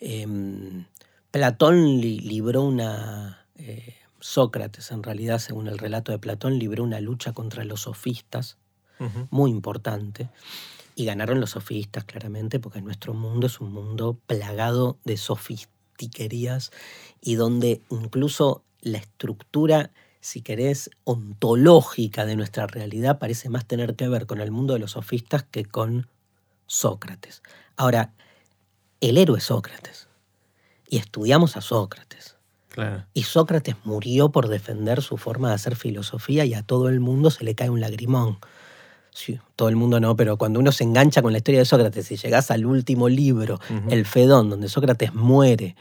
Em, 0.00 0.84
Platón 1.30 2.00
libró 2.00 2.62
una... 2.62 3.46
Sócrates, 4.18 4.90
en 4.90 5.04
realidad, 5.04 5.38
según 5.38 5.68
el 5.68 5.78
relato 5.78 6.10
de 6.10 6.18
Platón, 6.18 6.58
libró 6.58 6.82
una 6.82 7.00
lucha 7.00 7.32
contra 7.32 7.62
los 7.62 7.82
sofistas, 7.82 8.56
muy 9.30 9.50
importante. 9.50 10.30
Y 10.94 11.04
ganaron 11.04 11.40
los 11.40 11.50
sofistas, 11.50 12.04
claramente, 12.04 12.58
porque 12.58 12.80
nuestro 12.80 13.12
mundo 13.12 13.46
es 13.46 13.60
un 13.60 13.72
mundo 13.72 14.18
plagado 14.26 14.98
de 15.04 15.16
sofistiquerías 15.16 16.70
y 17.20 17.34
donde 17.34 17.82
incluso 17.90 18.64
la 18.80 18.98
estructura, 18.98 19.90
si 20.20 20.40
querés, 20.40 20.90
ontológica 21.04 22.24
de 22.24 22.36
nuestra 22.36 22.66
realidad 22.66 23.18
parece 23.18 23.50
más 23.50 23.66
tener 23.66 23.94
que 23.96 24.08
ver 24.08 24.26
con 24.26 24.40
el 24.40 24.50
mundo 24.50 24.72
de 24.72 24.80
los 24.80 24.92
sofistas 24.92 25.42
que 25.42 25.64
con 25.64 26.08
Sócrates. 26.66 27.42
Ahora, 27.76 28.14
el 29.00 29.18
héroe 29.18 29.38
es 29.38 29.44
Sócrates. 29.44 30.08
Y 30.88 30.98
estudiamos 30.98 31.56
a 31.56 31.60
Sócrates. 31.60 32.36
Y 33.14 33.22
Sócrates 33.22 33.76
murió 33.84 34.30
por 34.30 34.48
defender 34.48 35.00
su 35.02 35.16
forma 35.16 35.48
de 35.48 35.54
hacer 35.54 35.76
filosofía 35.76 36.44
y 36.44 36.54
a 36.54 36.62
todo 36.62 36.88
el 36.88 37.00
mundo 37.00 37.30
se 37.30 37.44
le 37.44 37.54
cae 37.54 37.70
un 37.70 37.80
lagrimón 37.80 38.38
todo 39.54 39.68
el 39.68 39.76
mundo 39.76 40.00
no, 40.00 40.16
pero 40.16 40.36
cuando 40.36 40.60
uno 40.60 40.72
se 40.72 40.84
engancha 40.84 41.22
con 41.22 41.32
la 41.32 41.38
historia 41.38 41.60
de 41.60 41.66
Sócrates 41.66 42.10
y 42.10 42.16
llegas 42.16 42.50
al 42.50 42.66
último 42.66 43.08
libro, 43.08 43.60
El 43.88 44.04
Fedón, 44.04 44.50
donde 44.50 44.68
Sócrates 44.68 45.14
muere 45.14 45.76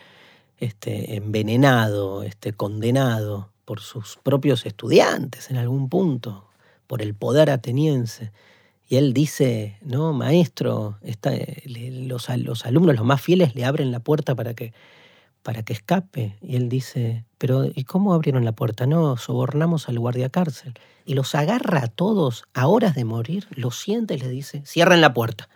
este, 0.58 1.15
envenenado, 1.15 2.24
este, 2.24 2.54
condenado 2.54 3.50
por 3.65 3.82
sus 3.82 4.18
propios 4.22 4.65
estudiantes 4.65 5.50
en 5.50 5.58
algún 5.58 5.89
punto, 5.89 6.48
por 6.88 7.01
el 7.01 7.13
poder 7.13 7.50
ateniense. 7.50 8.32
Y 8.88 8.98
él 8.98 9.13
dice, 9.13 9.77
no, 9.82 10.13
maestro, 10.13 11.00
los, 11.65 12.30
los 12.38 12.65
alumnos, 12.65 12.96
los 12.96 13.06
más 13.06 13.22
fieles, 13.22 13.56
le 13.56 13.65
abren 13.65 13.92
la 13.92 14.00
puerta 14.00 14.36
para 14.36 14.54
que 14.54 14.74
para 15.46 15.62
que 15.62 15.74
escape. 15.74 16.36
Y 16.42 16.56
él 16.56 16.70
dice, 16.70 17.24
pero 17.38 17.66
¿y 17.66 17.84
cómo 17.84 18.16
abrieron 18.16 18.44
la 18.46 18.54
puerta? 18.54 18.88
No, 18.88 19.16
sobornamos 19.16 19.88
al 19.88 20.00
guardia 20.00 20.30
cárcel. 20.30 20.74
Y 21.06 21.14
los 21.14 21.36
agarra 21.36 21.84
a 21.84 21.88
todos 21.88 22.46
a 22.56 22.66
horas 22.66 22.96
de 22.96 23.06
morir, 23.06 23.48
los 23.52 23.80
siente 23.80 24.16
y 24.16 24.18
les 24.18 24.32
dice, 24.32 24.64
cierren 24.66 25.02
la 25.02 25.14
puerta, 25.14 25.48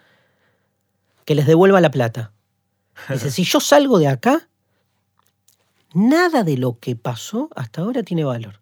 que 1.25 1.33
les 1.33 1.47
devuelva 1.47 1.81
la 1.81 1.89
plata. 1.89 2.33
Dice, 3.09 3.31
si 3.31 3.43
yo 3.43 3.59
salgo 3.59 3.97
de 3.97 4.09
acá, 4.09 4.47
nada 5.95 6.43
de 6.43 6.57
lo 6.57 6.77
que 6.77 6.95
pasó 6.95 7.49
hasta 7.55 7.81
ahora 7.81 8.03
tiene 8.03 8.23
valor. 8.23 8.61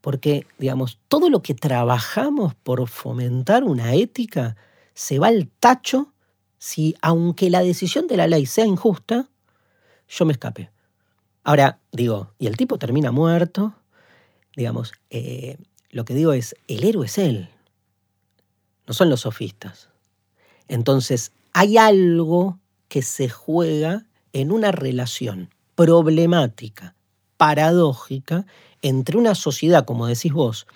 Porque, 0.00 0.48
digamos, 0.58 0.98
todo 1.06 1.30
lo 1.30 1.42
que 1.42 1.54
trabajamos 1.54 2.56
por 2.56 2.88
fomentar 2.88 3.62
una 3.62 3.94
ética 3.94 4.56
se 4.94 5.20
va 5.20 5.28
al 5.28 5.46
tacho 5.60 6.12
si, 6.58 6.96
aunque 7.02 7.50
la 7.50 7.62
decisión 7.62 8.08
de 8.08 8.16
la 8.16 8.26
ley 8.26 8.46
sea 8.46 8.66
injusta, 8.66 9.28
yo 10.12 10.26
me 10.26 10.32
escapé. 10.32 10.70
Ahora, 11.42 11.78
digo, 11.90 12.32
y 12.38 12.46
el 12.46 12.56
tipo 12.56 12.78
termina 12.78 13.10
muerto, 13.10 13.74
digamos, 14.54 14.92
eh, 15.10 15.56
lo 15.90 16.04
que 16.04 16.14
digo 16.14 16.32
es, 16.32 16.54
el 16.68 16.84
héroe 16.84 17.06
es 17.06 17.18
él, 17.18 17.48
no 18.86 18.94
son 18.94 19.08
los 19.10 19.22
sofistas. 19.22 19.88
Entonces, 20.68 21.32
hay 21.52 21.78
algo 21.78 22.58
que 22.88 23.02
se 23.02 23.28
juega 23.28 24.06
en 24.32 24.52
una 24.52 24.70
relación 24.70 25.50
problemática, 25.74 26.94
paradójica, 27.36 28.46
entre 28.82 29.16
una 29.16 29.34
sociedad, 29.34 29.84
como 29.84 30.06
decís 30.06 30.32
vos, 30.32 30.66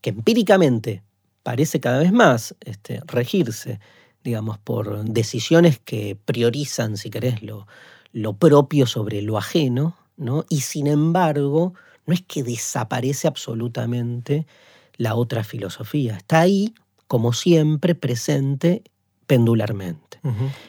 que 0.00 0.10
empíricamente 0.10 1.02
parece 1.42 1.80
cada 1.80 1.98
vez 1.98 2.12
más 2.12 2.54
este, 2.60 3.00
regirse, 3.06 3.80
digamos, 4.22 4.58
por 4.58 5.04
decisiones 5.04 5.78
que 5.78 6.16
priorizan, 6.24 6.96
si 6.96 7.10
querés, 7.10 7.42
lo, 7.42 7.66
lo 8.16 8.32
propio 8.32 8.86
sobre 8.86 9.20
lo 9.20 9.36
ajeno, 9.36 9.94
¿no? 10.16 10.46
Y 10.48 10.62
sin 10.62 10.86
embargo, 10.86 11.74
no 12.06 12.14
es 12.14 12.22
que 12.22 12.42
desaparece 12.42 13.28
absolutamente 13.28 14.46
la 14.96 15.14
otra 15.14 15.44
filosofía. 15.44 16.16
Está 16.16 16.40
ahí, 16.40 16.72
como 17.08 17.34
siempre, 17.34 17.94
presente 17.94 18.82
pendularmente. 19.26 20.18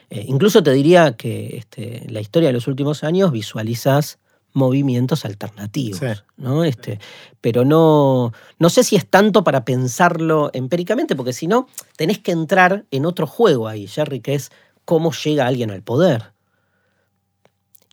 Eh, 0.10 0.26
incluso 0.28 0.62
te 0.62 0.74
diría 0.74 1.14
que 1.14 1.56
este, 1.56 2.06
la 2.10 2.20
historia 2.20 2.50
de 2.50 2.54
los 2.54 2.68
últimos 2.68 3.06
años 3.06 3.32
visualizas 3.32 4.20
movimientos 4.52 5.24
alternativos, 5.24 6.02
¿no? 6.36 6.66
Este, 6.66 7.00
pero 7.40 7.64
no, 7.64 8.34
no 8.60 8.70
sé 8.70 8.84
si 8.84 8.98
es 8.98 9.08
tanto 9.08 9.46
para 9.46 9.64
pensarlo 9.64 10.50
empíricamente, 10.52 11.16
porque 11.16 11.32
si 11.32 11.48
no, 11.48 11.68
tenés 11.96 12.20
que 12.20 12.34
entrar 12.34 12.84
en 12.92 13.06
otro 13.06 13.26
juego 13.26 13.70
ahí, 13.70 13.88
Jerry, 13.88 14.20
que 14.20 14.36
es 14.36 14.52
cómo 14.84 15.14
llega 15.14 15.48
alguien 15.48 15.72
al 15.72 15.82
poder 15.82 16.37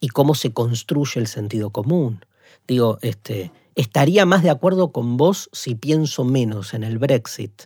y 0.04 0.08
cómo 0.08 0.34
se 0.34 0.52
construye 0.52 1.18
el 1.18 1.26
sentido 1.26 1.70
común. 1.70 2.26
Digo, 2.68 2.98
este, 3.00 3.52
estaría 3.74 4.26
más 4.26 4.42
de 4.42 4.50
acuerdo 4.50 4.92
con 4.92 5.16
vos 5.16 5.48
si 5.54 5.74
pienso 5.76 6.24
menos 6.24 6.74
en 6.74 6.84
el 6.84 6.98
Brexit 6.98 7.62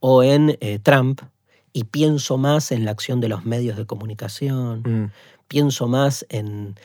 o 0.00 0.22
en 0.22 0.56
eh, 0.62 0.78
Trump 0.82 1.20
y 1.74 1.84
pienso 1.84 2.38
más 2.38 2.72
en 2.72 2.86
la 2.86 2.92
acción 2.92 3.20
de 3.20 3.28
los 3.28 3.44
medios 3.44 3.76
de 3.76 3.84
comunicación, 3.84 4.80
mm. 4.86 5.12
pienso 5.48 5.86
más 5.86 6.24
en, 6.30 6.76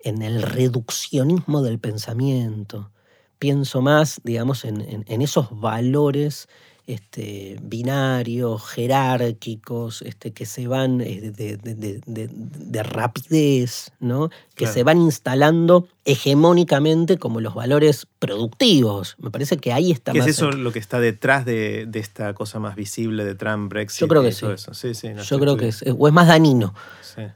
en, 0.00 0.20
el 0.20 0.42
reduccionismo 0.42 1.62
del 1.62 1.78
pensamiento, 1.78 2.90
pienso 3.38 3.80
más, 3.80 4.20
digamos, 4.22 4.66
en, 4.66 5.02
en 5.06 5.22
esos 5.22 5.48
valores 5.58 6.46
este, 6.86 7.58
binarios, 7.62 8.64
jerárquicos, 8.64 10.02
este, 10.02 10.32
que 10.32 10.46
se 10.46 10.68
van 10.68 11.00
eh, 11.00 11.32
de, 11.32 12.82
rapidez, 12.82 13.92
¿no? 13.98 14.30
que 14.54 14.66
se 14.66 14.84
van 14.84 15.00
instalando 15.00 15.88
hegemónicamente 16.04 17.18
como 17.18 17.40
los 17.40 17.54
valores 17.54 18.06
productivos. 18.18 19.16
Me 19.18 19.30
parece 19.30 19.56
que 19.56 19.72
ahí 19.72 19.90
está 19.90 20.12
¿Qué 20.12 20.20
es 20.20 20.26
eso 20.28 20.52
lo 20.52 20.72
que 20.72 20.78
está 20.78 21.00
detrás 21.00 21.44
de, 21.44 21.88
esta 21.94 22.32
cosa 22.34 22.60
más 22.60 22.76
visible 22.76 23.24
de 23.24 23.34
Trump, 23.34 23.68
Brexit? 23.68 24.00
Yo 24.00 24.08
creo 24.08 24.22
que 24.22 24.32
sí. 24.32 24.46
Yo 25.28 25.38
creo 25.40 25.56
que 25.56 25.68
es, 25.68 25.84
o 25.86 26.06
es 26.06 26.14
más 26.14 26.28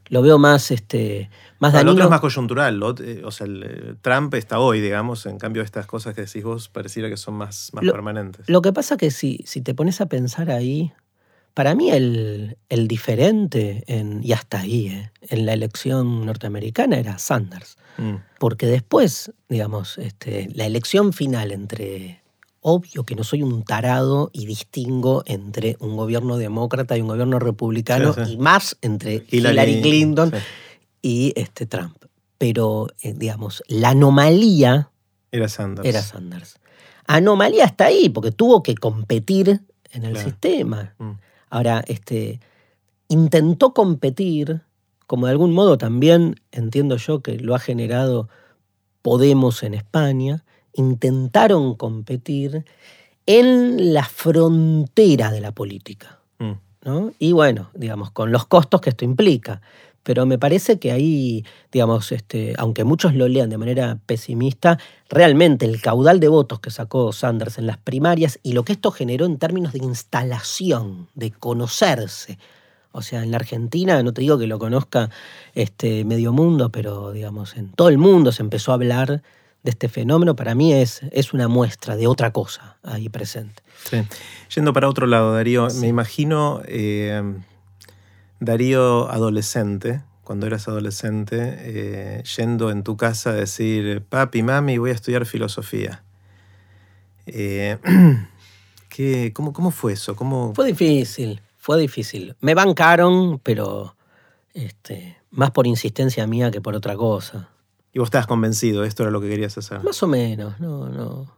Lo 0.09 0.23
veo 0.23 0.39
más, 0.39 0.71
este, 0.71 1.31
más 1.59 1.73
dañino. 1.73 1.93
El 1.93 1.97
otro 1.97 2.05
es 2.05 2.11
más 2.11 2.21
coyuntural. 2.21 2.81
Eh, 3.03 3.23
o 3.25 3.31
sea, 3.31 3.47
eh, 3.49 3.95
Trump 4.01 4.35
está 4.35 4.59
hoy, 4.59 4.81
digamos. 4.81 5.27
En 5.27 5.39
cambio, 5.39 5.63
estas 5.63 5.87
cosas 5.87 6.15
que 6.15 6.23
decís 6.23 6.45
vos 6.45 6.69
pareciera 6.69 7.09
que 7.09 7.17
son 7.17 7.35
más, 7.35 7.71
más 7.73 7.85
permanentes. 7.85 8.49
Lo 8.49 8.63
que 8.63 8.73
pasa 8.73 8.97
que 8.97 9.11
si, 9.11 9.43
si 9.47 9.61
te 9.61 9.75
pones 9.75 10.01
a 10.01 10.07
pensar 10.07 10.51
ahí, 10.51 10.93
para 11.55 11.75
mí 11.75 11.91
el, 11.91 12.57
el 12.69 12.89
diferente, 12.89 13.85
en, 13.87 14.21
y 14.23 14.33
hasta 14.33 14.61
ahí, 14.61 14.89
eh, 14.89 15.11
en 15.23 15.47
la 15.47 15.53
elección 15.53 16.27
norteamericana 16.27 16.99
era 16.99 17.19
Sanders. 17.19 17.77
Mm. 17.99 18.17
Porque 18.39 18.67
después, 18.67 19.33
digamos, 19.49 19.99
este, 19.99 20.49
la 20.55 20.67
elección 20.67 21.13
final 21.13 21.53
entre 21.53 22.20
obvio 22.61 23.05
que 23.05 23.15
no 23.15 23.25
soy 23.25 23.43
un 23.43 23.63
tarado 23.63 24.31
y 24.33 24.47
distingo 24.47 25.23
entre 25.27 25.77
un 25.81 25.97
gobierno 25.97 26.37
demócrata 26.37 26.97
y 26.97 27.01
un 27.01 27.09
gobierno 27.09 27.39
republicano 27.39 28.15
y 28.29 28.37
más 28.37 28.77
entre 28.83 29.25
Hillary, 29.31 29.81
Clinton 29.81 30.33
y 31.03 31.33
este 31.37 31.67
Trump. 31.67 31.97
Pero, 32.39 32.89
eh, 33.03 33.15
digamos, 33.15 33.63
la 33.69 33.91
anomalía 33.91 34.91
era 35.33 35.49
Sanders. 35.49 35.89
Era 35.89 36.03
Sanders. 36.03 36.59
Anomalía 37.07 37.65
está 37.65 37.87
ahí, 37.87 38.09
porque 38.09 38.31
tuvo 38.31 38.63
que 38.63 38.75
competir 38.75 39.61
en 39.93 40.05
el 40.05 40.17
sistema. 40.17 40.95
Mm. 40.99 41.11
Ahora, 41.51 41.85
este, 41.87 42.41
intentó 43.09 43.75
competir, 43.75 44.63
como 45.07 45.27
de 45.27 45.33
algún 45.33 45.53
modo 45.53 45.79
también 45.79 46.41
entiendo 46.53 46.97
yo 46.97 47.21
que 47.21 47.39
lo 47.39 47.55
ha 47.55 47.59
generado 47.59 48.29
Podemos 49.03 49.63
en 49.63 49.73
España, 49.73 50.45
intentaron 50.75 51.75
competir 51.75 52.65
en 53.27 53.93
la 53.93 54.05
frontera 54.05 55.31
de 55.31 55.41
la 55.41 55.53
política. 55.53 56.21
Mm. 56.39 56.53
¿no? 56.85 57.13
Y 57.19 57.33
bueno, 57.33 57.71
digamos, 57.75 58.11
con 58.11 58.33
los 58.33 58.47
costos 58.47 58.81
que 58.81 58.91
esto 58.91 59.05
implica. 59.05 59.61
Pero 60.03 60.25
me 60.25 60.39
parece 60.39 60.79
que 60.79 60.93
ahí, 60.93 61.45
digamos, 61.71 62.11
este, 62.11 62.55
aunque 62.57 62.85
muchos 62.85 63.15
lo 63.15 63.29
lean 63.29 63.51
de 63.51 63.59
manera 63.59 63.99
pesimista, 64.07 64.79
realmente 65.11 65.67
el 65.67 65.83
caudal 65.83 66.21
de 66.21 66.29
votos 66.29 66.59
que 66.61 66.71
sacó 66.71 67.13
Sanders 67.13 67.59
en 67.59 67.67
las 67.67 67.77
primarias 67.77 68.39
y 68.43 68.55
lo 68.55 68.65
que 68.65 68.73
esto 68.73 68.93
generó 68.93 69.27
en 69.27 69.39
términos 69.39 69.75
de 69.75 69.81
instalación, 69.81 71.09
de 71.15 71.31
conocerse. 71.31 72.39
O 72.93 73.03
sea, 73.03 73.23
en 73.23 73.31
la 73.31 73.37
Argentina, 73.37 74.03
no 74.03 74.13
te 74.13 74.23
digo 74.23 74.39
que 74.39 74.47
lo 74.47 74.59
conozca 74.59 75.11
este 75.55 76.05
medio 76.05 76.33
mundo, 76.33 76.71
pero 76.73 77.13
digamos, 77.13 77.57
en 77.57 77.71
todo 77.71 77.91
el 77.91 77.99
mundo 77.99 78.33
se 78.33 78.43
empezó 78.43 78.73
a 78.73 78.75
hablar 78.75 79.23
de 79.63 79.71
este 79.71 79.89
fenómeno, 79.89 80.37
para 80.37 80.55
mí 80.55 80.73
es, 80.73 81.03
es 81.13 81.33
una 81.33 81.49
muestra 81.49 81.97
de 81.97 82.07
otra 82.07 82.33
cosa 82.33 82.79
ahí 82.83 83.09
presente. 83.09 83.63
Sí. 83.85 84.03
Yendo 84.55 84.73
para 84.73 84.89
otro 84.89 85.07
lado, 85.07 85.35
Darío, 85.35 85.69
me 85.81 85.89
imagino 85.89 86.63
eh, 86.67 87.23
Darío 88.41 89.11
adolescente, 89.11 90.03
cuando 90.25 90.47
eras 90.47 90.69
adolescente, 90.69 91.57
eh, 91.59 92.23
yendo 92.37 92.71
en 92.71 92.83
tu 92.83 92.97
casa 92.97 93.31
a 93.31 93.35
decir, 93.35 94.03
papi, 94.03 94.43
mami, 94.43 94.79
voy 94.79 94.91
a 94.91 94.95
estudiar 94.95 95.27
filosofía. 95.27 96.03
Eh, 97.27 97.77
¿qué, 98.89 99.33
cómo, 99.35 99.53
¿Cómo 99.53 99.71
fue 99.71 99.93
eso? 99.93 100.17
¿Cómo... 100.17 100.55
Fue 100.55 100.67
difícil, 100.67 101.43
fue 101.59 101.79
difícil. 101.79 102.35
Me 102.41 102.55
bancaron, 102.55 103.39
pero 103.41 103.95
este, 104.55 105.19
más 105.31 105.51
por 105.51 105.67
insistencia 105.67 106.27
mía 106.27 106.51
que 106.51 106.61
por 106.61 106.75
otra 106.75 106.97
cosa. 106.97 107.49
Y 107.93 107.99
vos 107.99 108.07
estabas 108.07 108.27
convencido, 108.27 108.85
esto 108.85 109.03
era 109.03 109.11
lo 109.11 109.21
que 109.21 109.29
querías 109.29 109.57
hacer. 109.59 109.83
Más 109.83 110.03
o 110.03 110.07
menos, 110.07 110.61
no, 110.61 110.89
no. 110.89 111.35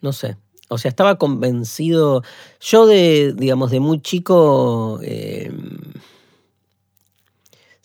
No 0.00 0.12
sé. 0.12 0.36
O 0.68 0.78
sea, 0.78 0.88
estaba 0.88 1.16
convencido. 1.16 2.22
Yo 2.60 2.86
de, 2.86 3.32
digamos, 3.36 3.70
de 3.70 3.80
muy 3.80 4.00
chico. 4.00 4.98
eh, 5.02 5.52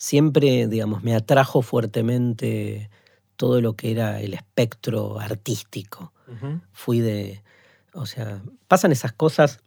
siempre, 0.00 0.66
digamos, 0.66 1.02
me 1.02 1.14
atrajo 1.14 1.60
fuertemente 1.60 2.88
todo 3.36 3.60
lo 3.60 3.74
que 3.74 3.92
era 3.92 4.20
el 4.20 4.34
espectro 4.34 5.20
artístico. 5.20 6.12
Fui 6.72 7.00
de. 7.00 7.42
O 7.92 8.06
sea, 8.06 8.40
pasan 8.68 8.92
esas 8.92 9.12
cosas 9.12 9.60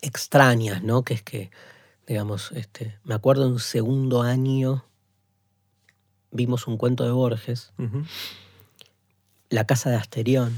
extrañas, 0.00 0.82
¿no? 0.82 1.02
Que 1.02 1.14
es 1.14 1.22
que, 1.22 1.50
digamos, 2.06 2.52
este, 2.52 2.98
me 3.04 3.14
acuerdo 3.14 3.46
en 3.46 3.58
segundo 3.58 4.22
año 4.22 4.84
vimos 6.34 6.66
un 6.66 6.76
cuento 6.76 7.04
de 7.04 7.12
Borges. 7.12 7.72
La 9.48 9.64
casa 9.64 9.88
de 9.88 9.96
Asterión, 9.96 10.52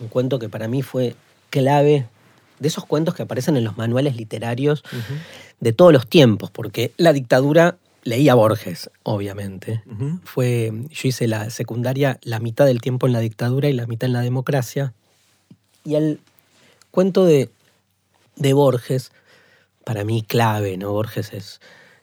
un 0.00 0.08
cuento 0.08 0.38
que 0.38 0.48
para 0.48 0.68
mí 0.68 0.80
fue 0.80 1.14
clave, 1.50 2.06
de 2.58 2.68
esos 2.68 2.86
cuentos 2.86 3.14
que 3.14 3.24
aparecen 3.24 3.56
en 3.56 3.64
los 3.64 3.76
manuales 3.76 4.16
literarios 4.16 4.84
de 5.60 5.72
todos 5.72 5.92
los 5.92 6.06
tiempos, 6.08 6.50
porque 6.50 6.92
la 6.96 7.12
dictadura 7.12 7.76
leía 8.04 8.34
Borges, 8.34 8.90
obviamente. 9.02 9.82
Fue, 10.24 10.72
yo 10.90 11.08
hice 11.08 11.26
la 11.26 11.50
secundaria 11.50 12.18
la 12.22 12.38
mitad 12.38 12.64
del 12.64 12.80
tiempo 12.80 13.06
en 13.06 13.12
la 13.12 13.20
dictadura 13.20 13.68
y 13.68 13.72
la 13.72 13.86
mitad 13.86 14.06
en 14.06 14.12
la 14.12 14.20
democracia. 14.20 14.94
Y 15.84 15.96
el 15.96 16.20
cuento 16.92 17.24
de, 17.24 17.50
de 18.36 18.52
Borges, 18.52 19.10
para 19.84 20.04
mí 20.04 20.22
clave, 20.22 20.76
¿no? 20.76 20.92
Borges 20.92 21.32
es 21.32 21.60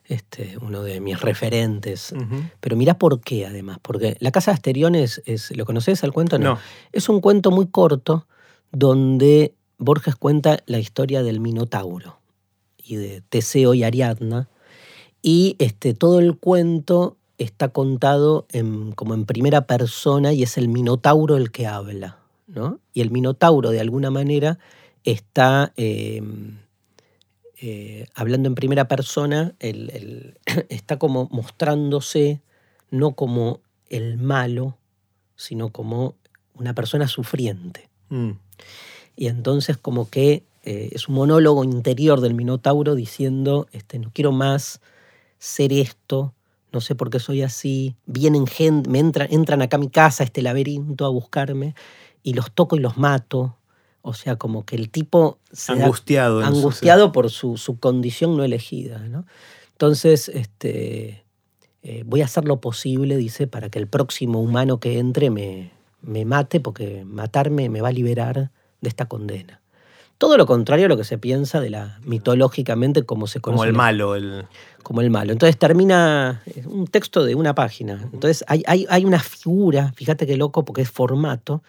este, 0.09 0.57
uno 0.61 0.81
de 0.83 0.99
mis 0.99 1.21
referentes. 1.21 2.13
Pero 2.59 2.75
mirá 2.75 2.97
por 2.97 3.21
qué, 3.21 3.45
además. 3.45 3.77
Porque 3.81 4.17
La 4.19 4.31
Casa 4.31 4.51
de 4.51 4.55
Asterión 4.55 4.95
es, 4.95 5.21
es- 5.25 5.55
¿lo 5.55 5.65
conoces 5.65 6.03
al 6.03 6.11
cuento? 6.11 6.37
No. 6.39 6.59
Es 6.91 7.07
un 7.09 7.21
cuento 7.21 7.51
muy 7.51 7.67
corto 7.67 8.25
donde 8.71 9.53
Borges 9.77 10.15
cuenta 10.15 10.59
la 10.65 10.79
historia 10.79 11.23
del 11.23 11.39
Minotauro 11.39 12.19
y 12.77 12.95
de 12.97 13.21
Teseo 13.21 13.73
y 13.73 13.83
Ariadna. 13.83 14.49
Y 15.21 15.55
este, 15.59 15.93
todo 15.93 16.19
el 16.19 16.37
cuento 16.37 17.17
está 17.37 17.69
contado 17.69 18.45
en- 18.51 18.91
como 18.93 19.13
en 19.13 19.25
primera 19.25 19.65
persona 19.67 20.33
y 20.33 20.43
es 20.43 20.57
el 20.57 20.67
Minotauro 20.69 21.37
el 21.37 21.51
que 21.51 21.67
habla. 21.67 22.17
¿no? 22.47 22.79
Y 22.93 23.01
el 23.01 23.11
Minotauro, 23.11 23.69
de 23.69 23.79
alguna 23.79 24.09
manera, 24.11 24.57
está 25.03 25.71
eh, 25.77 26.21
eh, 27.61 28.05
hablando 28.13 28.47
en 28.47 28.55
primera 28.55 28.87
persona, 28.87 29.53
está 30.69 30.97
como 30.97 31.27
mostrándose 31.31 32.41
no 32.91 33.13
como 33.13 33.61
el 33.89 34.17
malo, 34.17 34.77
sino 35.35 35.69
como 35.69 36.15
una 36.55 36.73
persona 36.73 37.07
sufriente. 37.07 37.89
Mm. 38.09 38.31
Y 39.15 39.27
entonces 39.27 39.77
como 39.77 40.09
que 40.09 40.43
eh, 40.63 40.89
es 40.91 41.07
un 41.07 41.15
monólogo 41.15 41.63
interior 41.63 42.21
del 42.21 42.33
Minotauro 42.33 42.95
diciendo, 42.95 43.67
este, 43.71 43.99
no 43.99 44.11
quiero 44.13 44.31
más 44.31 44.81
ser 45.37 45.73
esto, 45.73 46.33
no 46.71 46.81
sé 46.81 46.95
por 46.95 47.09
qué 47.09 47.19
soy 47.19 47.41
así, 47.41 47.95
vienen 48.05 48.45
gente, 48.45 48.89
me 48.89 48.99
entran, 48.99 49.27
entran 49.31 49.61
acá 49.61 49.77
a 49.77 49.79
mi 49.79 49.89
casa, 49.89 50.23
a 50.23 50.25
este 50.25 50.41
laberinto, 50.41 51.05
a 51.05 51.09
buscarme, 51.09 51.75
y 52.23 52.33
los 52.33 52.51
toco 52.51 52.75
y 52.75 52.79
los 52.79 52.97
mato. 52.97 53.55
O 54.09 54.13
sea, 54.13 54.35
como 54.35 54.65
que 54.65 54.75
el 54.75 54.89
tipo 54.89 55.39
se 55.51 55.75
da- 55.75 55.83
Angustiado. 55.85 56.41
su- 56.41 56.47
angustiado 56.47 57.11
por 57.11 57.29
su, 57.29 57.57
su 57.57 57.79
condición 57.79 58.35
no 58.37 58.43
elegida. 58.43 58.99
¿no? 59.07 59.25
Entonces, 59.71 60.27
este, 60.29 61.23
eh, 61.83 62.03
voy 62.05 62.21
a 62.21 62.25
hacer 62.25 62.45
lo 62.45 62.59
posible, 62.59 63.15
dice, 63.17 63.47
para 63.47 63.69
que 63.69 63.79
el 63.79 63.87
próximo 63.87 64.41
humano 64.41 64.79
que 64.79 64.99
entre 64.99 65.29
me, 65.29 65.71
me 66.01 66.25
mate, 66.25 66.59
porque 66.59 67.03
matarme 67.05 67.69
me 67.69 67.81
va 67.81 67.87
a 67.89 67.93
liberar 67.93 68.51
de 68.81 68.89
esta 68.89 69.05
condena. 69.07 69.61
Todo 70.17 70.35
lo 70.35 70.45
contrario 70.45 70.87
a 70.87 70.89
lo 70.89 70.97
que 70.97 71.05
se 71.05 71.17
piensa 71.17 71.61
de 71.61 71.69
la 71.69 71.97
mitológicamente 72.03 73.03
como 73.05 73.25
se 73.27 73.39
conoce. 73.39 73.59
Como 73.59 73.63
el 73.69 73.73
malo. 73.73 74.15
El... 74.15 74.45
como 74.83 74.99
el 74.99 75.09
malo. 75.09 75.31
Entonces 75.31 75.57
termina 75.57 76.41
es 76.45 76.65
un 76.65 76.87
texto 76.87 77.23
de 77.23 77.35
una 77.35 77.55
página. 77.55 78.01
Entonces 78.11 78.43
hay, 78.47 78.61
hay, 78.67 78.85
hay 78.89 79.05
una 79.05 79.19
figura, 79.19 79.93
fíjate 79.95 80.27
qué 80.27 80.35
loco, 80.35 80.65
porque 80.65 80.81
es 80.81 80.91
formato 80.91 81.63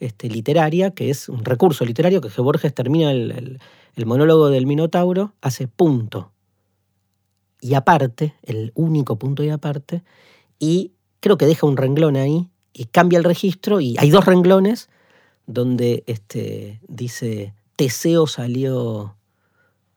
este, 0.00 0.28
literaria, 0.28 0.90
que 0.92 1.10
es 1.10 1.28
un 1.28 1.44
recurso 1.44 1.84
literario 1.84 2.20
que 2.20 2.40
Borges 2.40 2.74
termina 2.74 3.12
el, 3.12 3.60
monólogo 4.04 4.48
del 4.48 4.66
Minotauro, 4.66 5.34
hace 5.42 5.68
punto. 5.68 6.32
Y 7.60 7.74
aparte, 7.74 8.34
el 8.42 8.72
único 8.74 9.16
punto 9.16 9.44
y 9.44 9.50
aparte, 9.50 10.02
y 10.58 10.92
creo 11.20 11.36
que 11.36 11.46
deja 11.46 11.66
un 11.66 11.76
renglón 11.76 12.16
ahí 12.16 12.48
y 12.72 12.86
cambia 12.86 13.18
el 13.18 13.24
registro 13.24 13.80
y 13.80 13.96
hay 13.98 14.10
dos 14.10 14.24
renglones 14.24 14.88
donde 15.46 16.02
este, 16.06 16.80
dice 16.88 17.54
Teseo 17.76 18.26
salió 18.26 19.16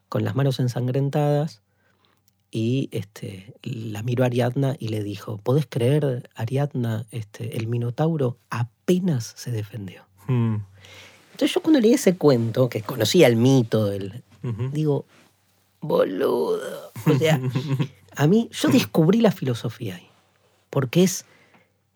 con 0.10 0.26
las 0.26 0.36
manos 0.36 0.60
ensangrentadas 0.60 1.62
y 2.52 2.90
este, 2.92 3.56
la 3.64 4.04
miró 4.04 4.24
a 4.24 4.28
Ariadna 4.28 4.76
y 4.78 4.90
le 4.90 5.02
dijo, 5.02 5.38
¿podés 5.38 5.66
creer, 5.68 6.30
Ariadna, 6.36 7.08
este, 7.10 7.58
el 7.58 7.68
Minotauro 7.68 8.38
apenas 8.84 9.34
se 9.38 9.52
defendió? 9.52 10.04
Mm. 10.28 10.56
Entonces 11.32 11.54
yo 11.56 11.62
cuando 11.62 11.80
leí 11.80 11.94
ese 11.94 12.16
cuento, 12.18 12.70
que 12.70 12.82
conocía 12.82 13.28
el 13.28 13.36
mito, 13.36 13.86
del, 13.88 14.24
digo, 14.72 15.06
boludo. 15.82 16.92
O 17.06 17.18
sea, 17.18 17.40
a 18.16 18.28
mí, 18.28 18.50
yo 18.52 18.70
descubrí 18.70 19.20
la 19.22 19.32
filosofía 19.32 19.96
ahí, 19.96 20.08
porque 20.70 21.04
es 21.04 21.26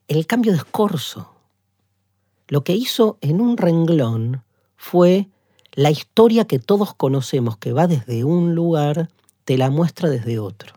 el 0.08 0.26
cambio 0.26 0.52
de 0.54 0.58
escorzo. 0.60 1.34
Lo 2.47 2.63
que 2.63 2.73
hizo 2.73 3.17
en 3.21 3.41
un 3.41 3.58
renglón 3.58 4.43
fue 4.78 5.28
la 5.73 5.91
historia 5.91 6.45
que 6.45 6.60
todos 6.60 6.93
conocemos, 6.95 7.58
que 7.58 7.73
va 7.73 7.88
desde 7.88 8.23
un 8.23 8.56
lugar, 8.56 9.10
te 9.43 9.58
la 9.58 9.69
muestra 9.69 10.10
desde 10.10 10.39
otro. 10.39 10.73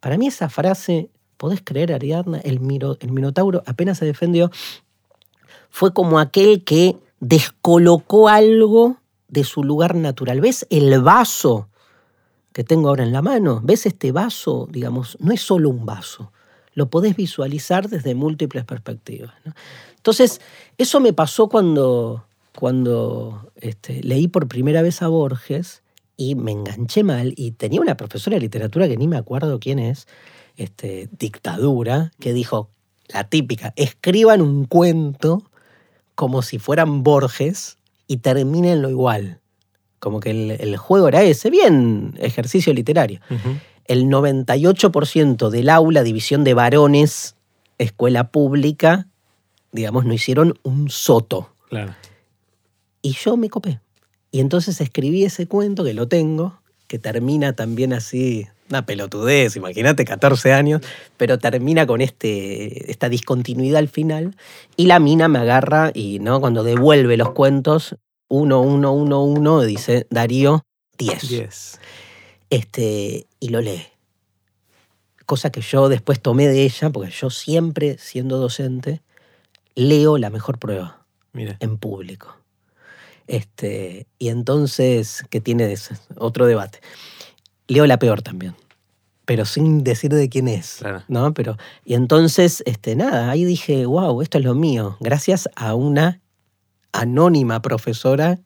Para 0.00 0.16
mí 0.18 0.28
esa 0.28 0.48
frase, 0.48 1.08
¿podés 1.36 1.60
creer, 1.64 1.92
Ariadna? 1.92 2.38
El, 2.40 2.60
miro- 2.60 2.98
el 3.00 3.10
Minotauro 3.10 3.62
apenas 3.66 3.98
se 3.98 4.04
defendió, 4.04 4.50
fue 5.78 5.92
como 5.94 6.18
aquel 6.18 6.64
que 6.64 6.96
descolocó 7.20 8.28
algo 8.28 8.96
de 9.28 9.44
su 9.44 9.62
lugar 9.62 9.94
natural. 9.94 10.40
¿Ves 10.40 10.66
el 10.70 11.00
vaso 11.00 11.68
que 12.52 12.64
tengo 12.64 12.88
ahora 12.88 13.04
en 13.04 13.12
la 13.12 13.22
mano? 13.22 13.60
¿Ves 13.62 13.86
este 13.86 14.10
vaso? 14.10 14.66
Digamos, 14.72 15.16
no 15.20 15.30
es 15.30 15.40
solo 15.40 15.70
un 15.70 15.86
vaso. 15.86 16.32
Lo 16.74 16.90
podés 16.90 17.14
visualizar 17.14 17.88
desde 17.88 18.16
múltiples 18.16 18.64
perspectivas. 18.64 19.32
Entonces, 19.94 20.40
eso 20.78 20.98
me 20.98 21.12
pasó 21.12 21.48
cuando, 21.48 22.24
cuando 22.56 23.52
este, 23.54 24.02
leí 24.02 24.26
por 24.26 24.48
primera 24.48 24.82
vez 24.82 25.00
a 25.00 25.06
Borges 25.06 25.84
y 26.16 26.34
me 26.34 26.50
enganché 26.50 27.04
mal 27.04 27.34
y 27.36 27.52
tenía 27.52 27.80
una 27.80 27.96
profesora 27.96 28.34
de 28.34 28.40
literatura 28.40 28.88
que 28.88 28.96
ni 28.96 29.06
me 29.06 29.16
acuerdo 29.16 29.60
quién 29.60 29.78
es, 29.78 30.08
este, 30.56 31.08
dictadura, 31.16 32.10
que 32.18 32.32
dijo, 32.32 32.68
la 33.06 33.28
típica, 33.30 33.72
escriban 33.76 34.42
un 34.42 34.64
cuento 34.64 35.47
como 36.18 36.42
si 36.42 36.58
fueran 36.58 37.04
Borges 37.04 37.78
y 38.08 38.16
termínenlo 38.16 38.90
igual. 38.90 39.38
Como 40.00 40.18
que 40.18 40.30
el, 40.30 40.76
juego 40.76 41.06
era 41.06 41.22
ese, 41.22 41.48
bien 41.48 42.18
ejercicio 42.18 42.74
literario. 42.74 43.20
El 43.84 44.06
98% 44.06 45.48
del 45.48 45.68
aula, 45.68 46.02
división 46.02 46.42
de 46.42 46.54
varones, 46.54 47.36
escuela 47.78 48.32
pública, 48.32 49.06
digamos, 49.70 50.06
no 50.06 50.12
hicieron 50.12 50.58
un 50.64 50.90
soto. 50.90 51.54
Claro. 51.68 51.94
Y 53.00 53.12
yo 53.12 53.36
me 53.36 53.48
copé. 53.48 53.78
Y 54.32 54.40
entonces 54.40 54.80
escribí 54.80 55.22
ese 55.22 55.46
cuento, 55.46 55.84
que 55.84 55.94
lo 55.94 56.08
tengo, 56.08 56.60
que 56.88 56.98
termina 56.98 57.52
también 57.52 57.92
así, 57.92 58.48
una 58.68 58.84
pelotudez, 58.84 59.56
imagínate, 59.56 60.04
14 60.04 60.52
años, 60.52 60.82
pero 61.16 61.38
termina 61.38 61.86
con 61.86 62.00
este, 62.00 62.90
esta 62.90 63.08
discontinuidad 63.08 63.78
al 63.78 63.88
final. 63.88 64.34
Y 64.76 64.86
la 64.86 64.98
mina 64.98 65.28
me 65.28 65.38
agarra 65.38 65.90
y 65.94 66.18
¿no? 66.18 66.40
cuando 66.40 66.64
devuelve 66.64 67.16
los 67.16 67.30
cuentos, 67.30 67.96
uno, 68.28 68.60
uno, 68.60 68.92
uno, 68.92 69.22
uno, 69.22 69.60
dice 69.60 70.06
Darío 70.10 70.64
10. 70.98 71.78
Este, 72.50 73.26
y 73.38 73.48
lo 73.50 73.60
lee. 73.60 73.82
Cosa 75.26 75.50
que 75.50 75.60
yo 75.60 75.90
después 75.90 76.20
tomé 76.20 76.48
de 76.48 76.64
ella, 76.64 76.90
porque 76.90 77.10
yo 77.10 77.28
siempre, 77.28 77.98
siendo 77.98 78.38
docente, 78.38 79.02
leo 79.74 80.16
la 80.16 80.30
mejor 80.30 80.58
prueba 80.58 81.04
en 81.34 81.76
público. 81.76 82.36
Este, 83.28 84.06
y 84.18 84.30
entonces, 84.30 85.22
¿qué 85.30 85.40
tiene 85.40 85.72
otro 86.16 86.46
debate? 86.46 86.80
Leo 87.68 87.86
la 87.86 87.98
peor 87.98 88.22
también, 88.22 88.56
pero 89.26 89.44
sin 89.44 89.84
decir 89.84 90.10
de 90.10 90.30
quién 90.30 90.48
es. 90.48 90.80
¿no? 91.08 91.34
Pero, 91.34 91.58
y 91.84 91.94
entonces, 91.94 92.62
este, 92.66 92.96
nada, 92.96 93.30
ahí 93.30 93.44
dije, 93.44 93.84
wow, 93.84 94.22
esto 94.22 94.38
es 94.38 94.44
lo 94.44 94.54
mío, 94.54 94.96
gracias 95.00 95.48
a 95.54 95.74
una 95.74 96.20
anónima 96.92 97.60
profesora 97.60 98.40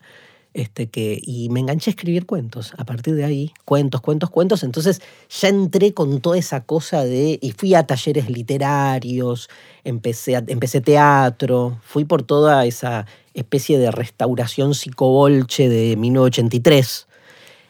este, 0.55 0.89
que, 0.89 1.19
y 1.23 1.49
me 1.49 1.61
enganché 1.61 1.91
a 1.91 1.93
escribir 1.93 2.27
cuentos. 2.27 2.73
A 2.77 2.85
partir 2.85 3.15
de 3.15 3.25
ahí, 3.25 3.53
cuentos, 3.65 4.01
cuentos, 4.01 4.31
cuentos. 4.31 4.63
Entonces 4.63 5.01
ya 5.31 5.49
entré 5.49 5.95
con 5.95 6.21
toda 6.21 6.39
esa 6.39 6.65
cosa 6.65 7.05
de. 7.05 7.39
Y 7.41 7.53
fui 7.53 7.75
a 7.75 7.87
talleres 7.87 8.29
literarios, 8.29 9.49
empecé, 9.85 10.35
empecé 10.47 10.81
teatro, 10.81 11.79
fui 11.83 12.05
por 12.05 12.23
toda 12.23 12.67
esa 12.67 13.07
especie 13.35 13.79
de 13.79 13.91
restauración 13.91 14.75
psicobolche 14.75 15.69
de 15.69 15.97
1983. 15.97 17.09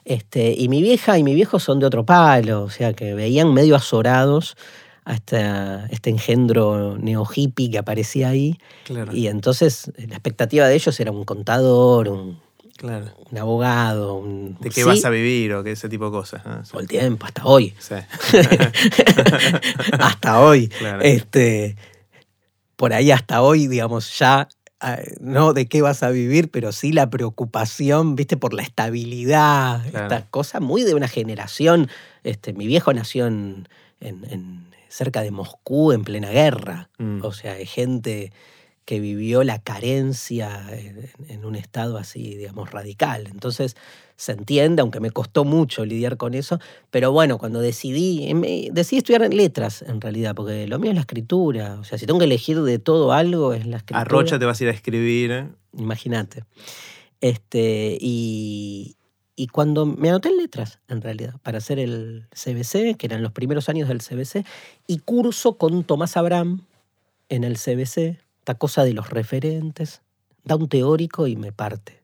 Este, 0.04 0.54
y 0.58 0.68
mi 0.68 0.82
vieja 0.82 1.16
y 1.18 1.22
mi 1.22 1.34
viejo 1.34 1.60
son 1.60 1.78
de 1.78 1.86
otro 1.86 2.04
palo, 2.04 2.64
o 2.64 2.70
sea 2.70 2.92
que 2.92 3.14
veían 3.14 3.54
medio 3.54 3.76
azorados 3.76 4.56
a 5.04 5.14
este 5.14 6.10
engendro 6.10 6.96
neo-hippie 6.98 7.70
que 7.70 7.78
aparecía 7.78 8.28
ahí. 8.28 8.58
Y 9.12 9.26
entonces 9.28 9.92
la 9.96 10.14
expectativa 10.14 10.66
de 10.66 10.74
ellos 10.74 10.98
era 11.00 11.10
un 11.10 11.24
contador, 11.24 12.08
un 12.08 12.38
un 12.82 13.38
abogado. 13.38 14.22
¿De 14.60 14.70
qué 14.70 14.84
vas 14.84 15.04
a 15.04 15.10
vivir 15.10 15.52
o 15.54 15.62
qué 15.62 15.72
ese 15.72 15.88
tipo 15.88 16.06
de 16.06 16.10
cosas? 16.10 16.42
Todo 16.68 16.80
el 16.80 16.88
tiempo, 16.88 17.26
hasta 17.26 17.44
hoy. 17.44 17.74
hasta 19.98 20.40
hoy. 20.40 20.70
Este, 21.00 21.76
por 22.76 22.92
ahí 22.92 23.10
hasta 23.10 23.42
hoy, 23.42 23.68
digamos, 23.68 24.18
ya 24.18 24.48
ah, 24.80 24.98
no 25.20 25.52
de 25.52 25.66
qué 25.66 25.82
vas 25.82 26.02
a 26.02 26.10
vivir, 26.10 26.50
pero 26.50 26.72
sí 26.72 26.92
la 26.92 27.10
preocupación, 27.10 28.16
viste, 28.16 28.36
por 28.36 28.54
la 28.54 28.62
estabilidad, 28.62 29.84
esta 29.86 30.26
cosa 30.26 30.60
muy 30.60 30.82
de 30.82 30.94
una 30.94 31.08
generación. 31.08 31.88
Este, 32.24 32.52
mi 32.52 32.66
viejo 32.66 32.92
nació 32.92 33.26
en, 33.26 33.68
cerca 34.88 35.22
de 35.22 35.30
Moscú 35.30 35.92
en 35.92 36.04
plena 36.04 36.30
guerra, 36.30 36.90
mm. 36.98 37.24
o 37.24 37.32
sea, 37.32 37.52
hay 37.52 37.66
gente 37.66 38.32
que 38.84 38.98
vivió 38.98 39.44
la 39.44 39.60
carencia 39.60 40.66
en, 41.28 41.44
un 41.44 41.54
estado 41.54 41.98
así, 41.98 42.36
digamos, 42.36 42.70
radical. 42.70 43.28
Entonces, 43.28 43.76
se 44.16 44.32
entiende, 44.32 44.82
aunque 44.82 45.00
me 45.00 45.10
costó 45.10 45.44
mucho 45.44 45.84
lidiar 45.84 46.16
con 46.16 46.34
eso, 46.34 46.58
pero 46.90 47.12
bueno, 47.12 47.38
cuando 47.38 47.60
decidí, 47.60 48.28
em, 48.28 48.42
eh, 48.44 48.68
decidí 48.72 48.98
estudiar 48.98 49.32
letras 49.32 49.82
en 49.82 50.00
realidad, 50.00 50.34
porque 50.34 50.66
lo 50.66 50.78
mío 50.78 50.90
es 50.90 50.96
la 50.96 51.02
escritura, 51.02 51.78
o 51.80 51.84
sea, 51.84 51.98
si 51.98 52.06
tengo 52.06 52.18
que 52.18 52.26
elegir 52.26 52.60
de 52.62 52.78
todo 52.78 53.12
algo 53.12 53.54
es 53.54 53.66
la 53.66 53.78
escritura. 53.78 54.00
A 54.00 54.04
Rocha 54.04 54.38
te 54.38 54.44
vas 54.44 54.60
a 54.60 54.64
ir 54.64 54.70
a 54.70 54.72
escribir. 54.72 55.48
Imagínate. 55.76 56.44
Este, 57.20 57.96
y, 58.00 58.96
y 59.36 59.46
cuando 59.46 59.86
me 59.86 60.08
anoté 60.08 60.28
en 60.28 60.38
letras, 60.38 60.80
en 60.88 61.02
realidad, 61.02 61.34
para 61.42 61.58
hacer 61.58 61.78
el 61.78 62.26
CBC, 62.32 62.96
que 62.96 63.06
eran 63.06 63.22
los 63.22 63.32
primeros 63.32 63.68
años 63.68 63.88
del 63.88 63.98
CBC, 63.98 64.44
y 64.86 64.98
curso 64.98 65.56
con 65.56 65.84
Tomás 65.84 66.16
Abraham 66.16 66.66
en 67.28 67.44
el 67.44 67.56
CBC, 67.56 68.18
esta 68.42 68.56
cosa 68.56 68.82
de 68.82 68.92
los 68.92 69.08
referentes, 69.08 70.02
da 70.42 70.56
un 70.56 70.68
teórico 70.68 71.28
y 71.28 71.36
me 71.36 71.52
parte. 71.52 72.02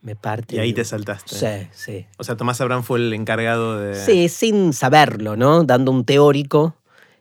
Me 0.00 0.16
parte. 0.16 0.56
Y 0.56 0.58
ahí 0.58 0.72
te 0.72 0.86
saltaste. 0.86 1.34
Sí, 1.34 1.68
sí. 1.72 2.06
O 2.16 2.24
sea, 2.24 2.34
Tomás 2.34 2.62
Abraham 2.62 2.82
fue 2.82 2.98
el 2.98 3.12
encargado 3.12 3.78
de. 3.78 3.94
Sí, 3.94 4.30
sin 4.30 4.72
saberlo, 4.72 5.36
¿no? 5.36 5.62
Dando 5.64 5.92
un 5.92 6.06
teórico. 6.06 6.76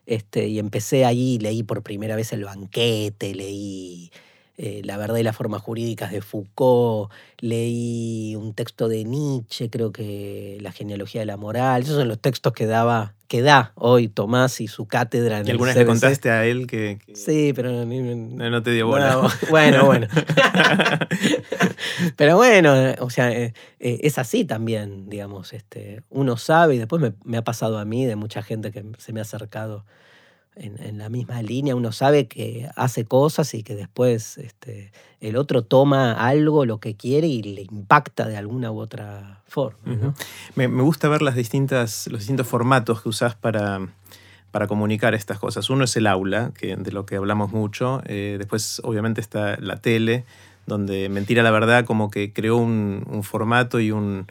Este, 0.06 0.48
y 0.48 0.58
empecé 0.58 1.04
ahí, 1.04 1.38
leí 1.40 1.64
por 1.64 1.84
primera 1.84 2.16
vez 2.16 2.32
el 2.32 2.46
banquete, 2.46 3.36
leí 3.36 4.10
eh, 4.58 4.82
La 4.84 4.98
verdad 4.98 5.18
y 5.18 5.24
las 5.24 5.36
formas 5.36 5.62
jurídicas 5.62 6.12
de 6.12 6.22
Foucault, 6.22 7.12
leí 7.40 8.36
un 8.36 8.54
texto 8.54 8.88
de 8.88 9.04
Nietzsche, 9.04 9.70
creo 9.70 9.92
que 9.92 10.58
La 10.62 10.72
genealogía 10.72 11.22
de 11.22 11.26
la 11.26 11.38
moral. 11.38 11.84
Esos 11.84 11.96
son 11.96 12.08
los 12.08 12.20
textos 12.20 12.54
que 12.54 12.66
daba 12.66 13.14
que 13.34 13.42
da 13.42 13.72
hoy 13.74 14.10
Tomás 14.10 14.62
y 14.62 14.68
su 14.68 14.86
cátedra 14.86 15.40
en 15.40 15.48
¿Y 15.48 15.50
alguna 15.50 15.70
vez 15.70 15.78
le 15.78 15.86
contaste 15.88 16.30
a 16.30 16.46
él 16.46 16.68
que, 16.68 17.00
Sí, 17.16 17.52
pero 17.56 17.72
no, 17.84 18.62
te 18.62 18.70
dio 18.70 18.86
bola. 18.86 19.28
bueno, 19.50 19.86
bueno. 19.86 20.08
pero 22.16 22.36
bueno, 22.36 22.76
o 23.00 23.10
sea, 23.10 23.32
eh, 23.32 23.56
eh, 23.80 24.02
es 24.04 24.20
así 24.20 24.46
también, 24.46 25.10
digamos. 25.10 25.52
Este, 25.54 26.04
uno 26.12 26.38
sabe 26.38 26.76
y 26.76 26.78
después 26.78 27.02
me, 27.02 27.14
me, 27.24 27.38
ha 27.38 27.44
pasado 27.44 27.80
a 27.80 27.86
mí 27.86 28.06
de 28.06 28.16
mucha 28.16 28.44
gente 28.44 28.72
que 28.72 28.86
se 29.00 29.14
me 29.14 29.20
ha 29.20 29.24
acercado 29.24 29.84
en, 30.56 30.98
la 30.98 31.10
misma 31.10 31.42
línea, 31.42 31.76
uno 31.76 31.92
sabe 31.92 32.28
que 32.28 32.70
hace 32.76 33.06
cosas 33.06 33.54
y 33.54 33.64
que 33.64 33.76
después 33.76 34.38
este, 34.38 34.92
el 35.20 35.36
otro 35.36 35.64
toma 35.64 36.14
algo, 36.14 36.66
lo 36.66 36.80
que 36.80 36.96
quiere 36.96 37.28
y 37.28 37.42
le 37.42 37.62
impacta 37.62 38.28
de 38.28 38.38
alguna 38.38 38.72
u 38.72 38.80
otra 38.80 39.42
forma. 39.48 40.14
me, 40.56 40.68
gusta 40.68 41.10
ver 41.10 41.22
las 41.22 41.36
distintas, 41.36 42.08
los 42.08 42.22
distintos 42.22 42.48
formatos 42.48 43.02
que 43.02 43.10
usás 43.10 43.36
para, 43.36 43.88
para 44.52 44.68
comunicar 44.68 45.14
estas 45.14 45.40
cosas. 45.40 45.70
Uno 45.70 45.86
es 45.86 45.96
el 45.96 46.08
aula, 46.08 46.52
que, 46.58 46.76
de 46.76 46.92
lo 46.92 47.06
que 47.06 47.16
hablamos 47.16 47.52
mucho. 47.52 48.02
Eh, 48.06 48.36
después, 48.38 48.82
obviamente, 48.84 49.22
está 49.22 49.58
la 49.60 49.78
tele, 49.78 50.26
donde 50.66 51.10
Mentira 51.10 51.44
la 51.44 51.52
Verdad 51.52 51.86
como 51.86 52.10
que 52.10 52.32
creó 52.32 52.58
un 52.58 53.24
formato 53.24 53.80
y 53.80 53.92
un 53.92 54.28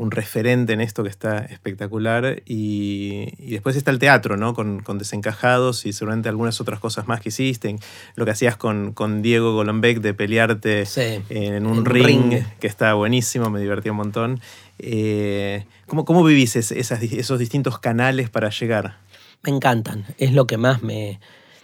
un 0.00 0.10
referente 0.10 0.72
en 0.72 0.80
esto 0.80 1.02
que 1.02 1.10
está 1.10 1.40
espectacular. 1.40 2.42
Y, 2.46 3.50
después 3.50 3.76
está 3.76 3.90
el 3.90 3.98
teatro, 3.98 4.38
¿no? 4.38 4.54
Con, 4.54 4.80
Desencajados 4.98 5.86
y 5.86 5.92
seguramente 5.92 6.28
algunas 6.28 6.60
otras 6.60 6.80
cosas 6.80 7.06
más 7.06 7.20
que 7.20 7.28
hiciste. 7.28 7.76
Lo 8.16 8.24
que 8.24 8.30
hacías 8.30 8.56
con, 8.56 8.92
con 8.92 9.22
Diego 9.22 9.54
Golombek 9.54 10.00
de 10.00 10.14
pelearte 10.14 10.84
en 11.28 11.66
un 11.66 11.84
ring, 11.84 12.42
que 12.58 12.66
está 12.66 12.94
buenísimo, 12.94 13.50
me 13.50 13.60
divertí 13.60 13.90
un 13.90 13.96
montón. 13.96 14.40
Eh, 14.78 15.64
¿cómo, 15.86 16.04
¿cómo, 16.04 16.24
vivís 16.24 16.56
esos 16.56 17.38
distintos 17.38 17.78
canales 17.78 18.30
para 18.30 18.48
llegar? 18.48 18.96
Me 19.42 19.52
encantan, 19.52 20.06
es 20.18 20.32
lo 20.32 20.46
que 20.46 20.56
más 20.56 20.82
me, 20.82 21.20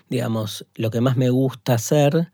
digamos, 0.09 0.66
lo 0.75 0.90
que 0.90 1.01
más 1.01 1.16
me 1.16 1.31
gusta 1.31 1.75
hacer. 1.75 2.31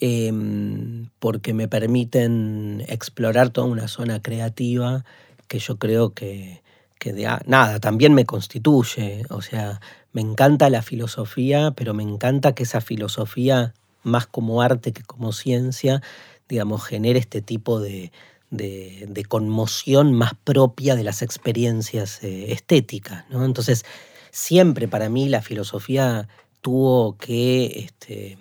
Em, 0.00 1.08
porque 1.20 1.54
me 1.54 1.68
permiten 1.68 2.84
explorar 2.88 3.50
toda 3.50 3.68
una 3.68 3.86
zona 3.86 4.20
creativa 4.20 5.04
que 5.44 5.58
yo 5.58 5.78
creo 5.78 6.14
que, 6.14 6.62
de, 7.04 7.38
nada, 7.46 7.80
también 7.80 8.14
me 8.14 8.24
constituye. 8.24 9.24
O 9.30 9.42
sea, 9.42 9.80
me 10.12 10.20
encanta 10.20 10.70
la 10.70 10.82
filosofía, 10.82 11.72
pero 11.72 11.94
me 11.94 12.02
encanta 12.02 12.54
que 12.54 12.62
esa 12.62 12.80
filosofía, 12.80 13.74
más 14.02 14.26
como 14.26 14.62
arte 14.62 14.92
que 14.92 15.02
como 15.02 15.32
ciencia, 15.32 16.02
digamos, 16.48 16.84
genere 16.84 17.18
este 17.18 17.42
tipo 17.42 17.80
de, 17.80 18.12
de, 18.50 19.24
conmoción 19.28 20.12
más 20.12 20.32
propia 20.44 20.94
de 20.94 21.04
las 21.04 21.22
experiencias 21.22 22.22
eh, 22.22 22.52
estéticas. 22.52 23.24
¿no? 23.30 23.44
Entonces, 23.44 23.84
siempre 24.30 24.88
para 24.88 25.08
mí 25.08 25.28
la 25.28 25.42
filosofía 25.42 26.28
tuvo 26.60 27.16
que 27.16 27.86
este, 27.86 28.38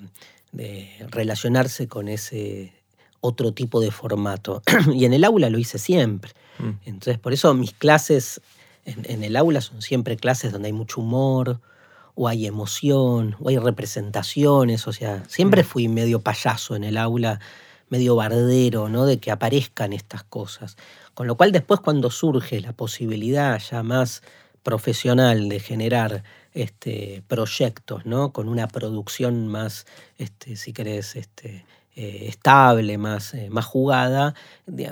relacionarse 1.10 1.88
con 1.88 2.08
ese 2.08 2.74
otro 3.24 3.54
tipo 3.54 3.80
de 3.80 3.90
formato. 3.90 4.62
y 4.94 5.06
en 5.06 5.14
el 5.14 5.24
aula 5.24 5.50
lo 5.50 5.58
hice 5.58 5.80
siempre. 5.80 6.32
Mm. 6.60 6.72
Entonces, 6.86 7.18
por 7.18 7.34
eso 7.34 7.54
mis 7.54 7.74
clases 7.74 8.42
en, 8.86 9.24
el 9.24 9.36
aula 9.38 9.62
son 9.62 9.82
siempre 9.82 10.18
clases 10.18 10.52
donde 10.52 10.68
hay 10.68 10.74
mucho 10.74 11.00
humor, 11.00 11.62
o 12.16 12.28
hay 12.28 12.46
emoción, 12.46 13.36
o 13.40 13.50
hay 13.50 13.58
representaciones. 13.58 14.88
O 14.88 14.94
sea, 14.94 15.24
siempre 15.28 15.64
mm. 15.64 15.66
fui 15.66 15.88
medio 15.88 16.20
payaso 16.20 16.76
en 16.76 16.84
el 16.84 16.98
aula, 16.98 17.40
medio 17.90 18.16
bardero, 18.16 18.90
¿no? 18.90 19.06
De 19.06 19.20
que 19.20 19.32
aparezcan 19.32 19.94
estas 19.94 20.24
cosas. 20.24 20.76
Con 21.14 21.26
lo 21.26 21.38
cual, 21.38 21.54
después, 21.54 21.80
cuando 21.80 22.12
surge 22.12 22.60
la 22.60 22.74
posibilidad 22.74 23.58
ya 23.60 23.84
más 23.84 24.22
profesional 24.64 25.48
de 25.48 25.60
generar 25.60 26.24
este, 26.54 27.24
proyectos, 27.28 28.06
¿no? 28.06 28.34
Con 28.34 28.50
una 28.50 28.68
producción 28.68 29.48
más, 29.48 29.86
este, 30.18 30.58
si 30.58 30.74
querés, 30.74 31.16
este, 31.16 31.66
eh, 31.96 32.26
estable, 32.28 32.98
más, 32.98 33.34
eh, 33.34 33.50
más 33.50 33.66
jugada, 33.66 34.34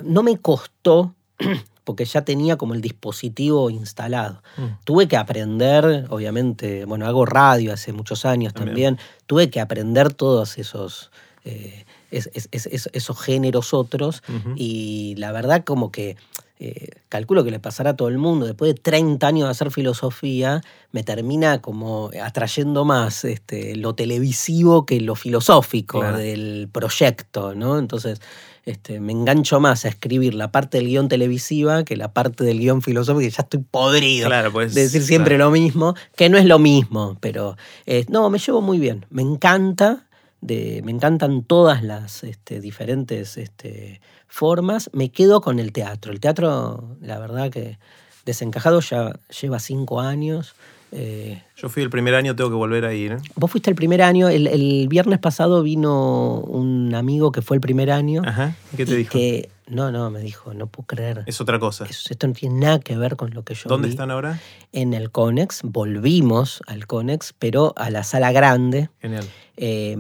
no 0.03 0.23
me 0.23 0.37
costó 0.37 1.15
porque 1.83 2.05
ya 2.05 2.21
tenía 2.23 2.57
como 2.57 2.73
el 2.75 2.81
dispositivo 2.81 3.69
instalado. 3.71 4.43
Mm. 4.57 4.65
Tuve 4.83 5.07
que 5.07 5.17
aprender, 5.17 6.05
obviamente, 6.09 6.85
bueno, 6.85 7.07
hago 7.07 7.25
radio 7.25 7.73
hace 7.73 7.91
muchos 7.91 8.23
años 8.25 8.53
también, 8.53 8.99
tuve 9.25 9.49
que 9.49 9.59
aprender 9.59 10.13
todos 10.13 10.57
esos, 10.59 11.09
eh, 11.43 11.85
es- 12.11 12.29
es- 12.33 12.49
es- 12.51 12.67
es- 12.67 12.89
esos 12.93 13.19
géneros 13.19 13.73
otros 13.73 14.21
y 14.55 15.15
la 15.17 15.31
verdad 15.31 15.63
como 15.63 15.91
que 15.91 16.17
eh, 16.63 16.89
calculo 17.09 17.43
que 17.43 17.49
le 17.51 17.59
pasará 17.59 17.89
a 17.91 17.95
todo 17.95 18.07
el 18.07 18.19
mundo, 18.19 18.45
después 18.45 18.73
de 18.75 18.79
30 18.79 19.25
años 19.27 19.47
de 19.47 19.51
hacer 19.51 19.71
filosofía, 19.71 20.61
me 20.91 21.03
termina 21.03 21.59
como 21.59 22.11
atrayendo 22.23 22.85
más 22.85 23.25
este, 23.25 23.75
lo 23.75 23.95
televisivo 23.95 24.85
que 24.85 25.01
lo 25.01 25.15
filosófico 25.15 25.99
Claro. 26.01 26.17
del 26.19 26.69
proyecto, 26.71 27.55
¿no? 27.55 27.79
Entonces, 27.79 28.21
este, 28.63 28.99
me 28.99 29.11
engancho 29.11 29.59
más 29.59 29.85
a 29.85 29.87
escribir 29.87 30.35
la 30.35 30.51
parte 30.51 30.77
del 30.77 30.85
guion 30.87 31.07
televisiva 31.09 31.83
que 31.83 31.95
la 31.97 32.13
parte 32.13 32.43
del 32.43 32.59
guion 32.59 32.83
filosófico, 32.83 33.21
que 33.21 33.29
ya 33.31 33.41
estoy 33.41 33.61
podrido 33.69 34.27
Claro, 34.27 34.51
pues. 34.51 34.75
de 34.75 34.83
decir 34.83 35.01
siempre 35.01 35.35
claro. 35.37 35.49
lo 35.49 35.51
mismo, 35.59 35.95
que 36.15 36.29
no 36.29 36.37
es 36.37 36.45
lo 36.45 36.59
mismo, 36.59 37.17
pero 37.21 37.57
eh, 37.87 38.05
no, 38.07 38.29
me 38.29 38.37
llevo 38.37 38.61
muy 38.61 38.77
bien. 38.77 39.07
Me 39.09 39.23
encanta, 39.23 40.05
me 40.41 40.91
encantan 40.91 41.43
todas 41.43 41.83
las 41.83 42.23
este, 42.23 42.59
diferentes 42.59 43.37
este, 43.37 44.01
formas. 44.27 44.89
Me 44.93 45.11
quedo 45.11 45.41
con 45.41 45.59
el 45.59 45.71
teatro. 45.71 46.11
El 46.11 46.19
teatro, 46.19 46.97
la 47.01 47.19
verdad 47.19 47.51
que 47.51 47.77
desencajado 48.25 48.79
ya 48.81 49.13
lleva 49.41 49.59
cinco 49.59 50.01
años. 50.01 50.55
Eh, 50.91 51.41
Yo 51.55 51.69
fui 51.69 51.83
el 51.83 51.89
primer 51.89 52.15
año, 52.15 52.35
tengo 52.35 52.49
que 52.49 52.55
volver 52.55 52.83
a 52.85 52.93
ir. 52.93 53.13
¿eh? 53.13 53.17
vos 53.35 53.49
fuiste 53.49 53.69
el 53.69 53.75
primer 53.75 54.01
año, 54.01 54.27
el, 54.27 54.47
el 54.47 54.87
viernes 54.89 55.19
pasado 55.19 55.63
vino 55.63 56.39
un 56.41 56.93
amigo 56.95 57.31
que 57.31 57.41
fue 57.41 57.55
el 57.57 57.61
primer 57.61 57.91
año. 57.91 58.21
Ajá. 58.25 58.55
¿y 58.73 58.77
¿Qué 58.77 58.85
te 58.85 58.93
y 58.93 58.95
dijo? 58.97 59.11
que- 59.13 59.49
no, 59.67 59.89
no, 59.89 60.09
me 60.09 60.19
dijo, 60.19 60.53
no 60.53 60.67
puedo 60.67 60.85
creer. 60.85 61.23
Es 61.27 61.39
otra 61.39 61.57
cosa. 61.57 61.85
Eso- 61.85 62.09
esto 62.11 62.27
no 62.27 62.33
tiene 62.33 62.59
nada 62.59 62.79
que 62.81 62.97
ver 62.97 63.15
con 63.15 63.33
lo 63.33 63.43
que 63.45 63.53
yo 63.53 63.69
¿Dónde 63.69 63.87
vi 63.87 63.93
están 63.93 64.11
ahora? 64.11 64.37
en 64.73 64.93
el 64.93 65.11
Conex, 65.11 65.61
volvimos 65.63 66.61
al 66.67 66.87
Conex, 66.87 67.33
pero 67.39 67.73
a 67.77 67.89
la 67.89 68.03
sala 68.03 68.33
grande. 68.33 68.89
Genial. 69.01 69.23
eh, 69.55 69.95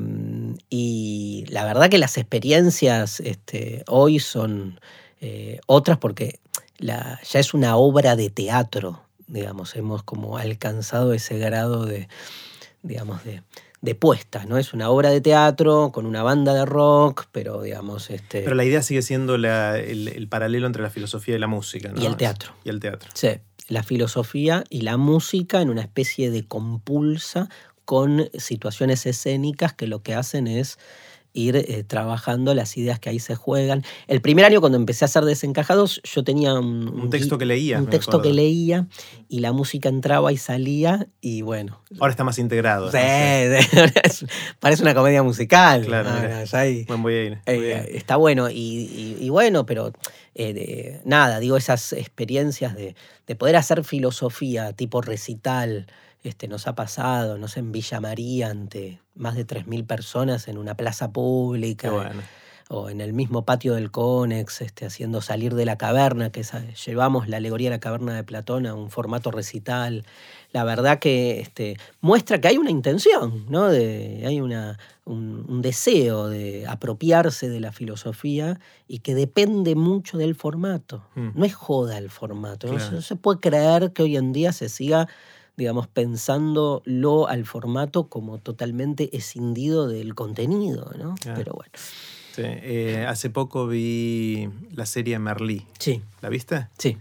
y 0.69 1.45
la 1.49 1.63
verdad 1.65 1.89
que 1.89 1.97
las 1.99 2.17
experiencias 2.17 3.19
este, 3.21 3.83
hoy 3.87 4.19
son 4.19 4.79
eh, 5.21 5.59
otras 5.67 5.97
porque 5.99 6.39
la- 6.77 7.19
ya 7.29 7.39
es 7.39 7.53
una 7.53 7.75
obra 7.77 8.15
de 8.15 8.29
teatro, 8.29 9.01
digamos, 9.31 9.75
hemos 9.75 10.03
como 10.03 10.37
alcanzado 10.37 11.13
ese 11.13 11.37
grado 11.39 11.85
de, 11.85 12.07
digamos, 12.83 13.23
de, 13.23 13.41
de 13.81 13.95
puesta, 13.95 14.45
¿no? 14.45 14.57
Es 14.57 14.73
una 14.73 14.89
obra 14.89 15.09
de 15.09 15.21
teatro 15.21 15.91
con 15.93 16.05
una 16.05 16.21
banda 16.21 16.53
de 16.53 16.65
rock, 16.65 17.25
pero 17.31 17.61
digamos, 17.61 18.09
este, 18.09 18.41
Pero 18.41 18.55
la 18.55 18.65
idea 18.65 18.81
sigue 18.81 19.01
siendo 19.01 19.37
la- 19.37 19.79
el, 19.79 20.07
el 20.09 20.27
paralelo 20.27 20.67
entre 20.67 20.83
la 20.83 20.89
filosofía 20.89 21.35
y 21.35 21.39
la 21.39 21.47
música, 21.47 21.89
¿no? 21.91 22.01
Y 22.01 22.05
el 22.05 22.15
teatro. 22.17 22.51
Y 22.63 22.69
el 22.69 22.79
teatro. 22.79 23.09
Sí, 23.13 23.29
la 23.69 23.83
filosofía 23.83 24.63
y 24.69 24.81
la 24.81 24.97
música 24.97 25.61
en 25.61 25.69
una 25.69 25.81
especie 25.81 26.29
de 26.29 26.45
compulsa 26.45 27.47
con 27.85 28.29
situaciones 28.37 29.05
escénicas 29.05 29.73
que 29.73 29.87
lo 29.87 30.03
que 30.03 30.13
hacen 30.13 30.47
es 30.47 30.77
ir 31.33 31.55
eh, 31.55 31.83
trabajando 31.87 32.53
las 32.53 32.75
ideas 32.77 32.99
que 32.99 33.09
ahí 33.09 33.19
se 33.19 33.35
juegan. 33.35 33.83
El 34.07 34.21
primer 34.21 34.43
año 34.45 34.59
cuando 34.59 34.77
empecé 34.77 35.05
a 35.05 35.07
hacer 35.07 35.23
desencajados, 35.25 36.01
yo 36.03 36.23
tenía 36.23 36.53
un, 36.53 36.87
Un 36.89 37.09
texto 37.09 37.37
que 37.37 37.45
leías, 37.45 37.79
Un 37.81 37.89
texto 37.89 38.21
que 38.21 38.33
leía 38.33 38.87
y 39.29 39.39
la 39.39 39.51
música 39.53 39.87
entraba 39.89 40.31
y 40.33 40.37
salía 40.37 41.07
y 41.21 41.41
bueno. 41.41 41.81
Ahora 41.99 42.11
está 42.11 42.23
más 42.23 42.37
integrado. 42.37 42.91
sí, 42.91 42.97
parece 44.59 44.83
una 44.83 44.93
comedia 44.93 45.23
musical. 45.23 45.85
Claro, 45.85 46.09
Ah, 46.11 46.43
ya 46.43 46.59
ahí- 46.59 46.83
Bueno, 46.85 47.03
voy 47.03 47.13
a 47.13 47.23
ir. 47.23 47.37
voy 47.45 47.55
a 47.71 47.81
eh, 47.83 47.87
ir. 47.91 47.95
está 47.95 48.15
bueno 48.15 48.49
y, 48.49 48.55
y- 48.55 49.17
y 49.21 49.29
bueno, 49.29 49.65
pero 49.65 49.91
eh, 50.35 50.53
de- 50.53 51.01
nada, 51.05 51.39
digo, 51.39 51.57
esas 51.57 51.93
experiencias 51.93 52.75
de, 52.75 52.95
de 53.27 53.35
poder 53.35 53.55
hacer 53.55 53.83
filosofía 53.83 54.73
tipo 54.73 55.01
recital, 55.01 55.87
este, 56.23 56.47
nos 56.47 56.67
ha 56.67 56.75
pasado, 56.75 57.37
no 57.37 57.47
sé, 57.47 57.59
en 57.61 57.71
Villa 57.71 57.99
María, 57.99 58.49
ante 58.49 58.99
más 59.15 59.35
de 59.35 59.45
3.000 59.45 59.85
personas 59.85 60.47
en 60.47 60.57
una 60.57 60.75
plaza 60.75 61.11
pública, 61.11 61.91
bueno. 61.91 62.21
o 62.69 62.89
en 62.89 63.01
el 63.01 63.13
mismo 63.13 63.43
patio 63.43 63.73
del 63.75 63.91
Conex, 63.91 64.61
este, 64.61 64.85
haciendo 64.85 65.21
salir 65.21 65.55
de 65.55 65.65
la 65.65 65.77
caverna, 65.77 66.31
que 66.31 66.43
llevamos 66.85 67.27
la 67.27 67.37
alegoría 67.37 67.69
de 67.69 67.75
la 67.75 67.79
caverna 67.79 68.15
de 68.15 68.23
Platón 68.23 68.65
a 68.65 68.73
un 68.73 68.89
formato 68.89 69.29
recital. 69.31 70.05
La 70.53 70.63
verdad 70.63 70.99
que 70.99 71.39
este, 71.41 71.77
muestra 71.99 72.39
que 72.39 72.47
hay 72.47 72.57
una 72.57 72.71
intención, 72.71 73.45
¿no? 73.49 73.67
De, 73.67 74.23
hay 74.25 74.39
una, 74.39 74.79
un, 75.05 75.45
un 75.49 75.61
deseo 75.61 76.29
de 76.29 76.65
apropiarse 76.67 77.49
de 77.49 77.59
la 77.59 77.71
filosofía 77.71 78.59
y 78.87 78.99
que 78.99 79.15
depende 79.15 79.75
mucho 79.75 80.17
del 80.17 80.35
formato. 80.35 81.03
Mm. 81.15 81.29
No 81.35 81.45
es 81.45 81.53
joda 81.53 81.97
el 81.97 82.09
formato. 82.09 82.67
No 82.71 83.01
se 83.01 83.15
puede 83.17 83.39
creer 83.39 83.91
que 83.91 84.03
hoy 84.03 84.15
en 84.15 84.31
día 84.31 84.53
se 84.53 84.69
siga 84.69 85.07
digamos, 85.57 85.87
pensándolo 85.87 87.27
al 87.27 87.45
formato 87.45 88.07
como 88.07 88.37
totalmente 88.39 89.15
escindido 89.15 89.87
del 89.87 90.15
contenido, 90.15 90.91
¿no? 90.97 91.15
Claro. 91.15 91.37
Pero 91.37 91.53
bueno. 91.53 91.71
Sí, 92.33 92.43
eh, 92.45 93.05
hace 93.07 93.29
poco 93.29 93.67
vi 93.67 94.49
la 94.73 94.85
serie 94.85 95.19
Merlí. 95.19 95.65
Sí, 95.79 96.01
¿La 96.21 96.29
viste? 96.29 96.67
sí. 96.77 96.97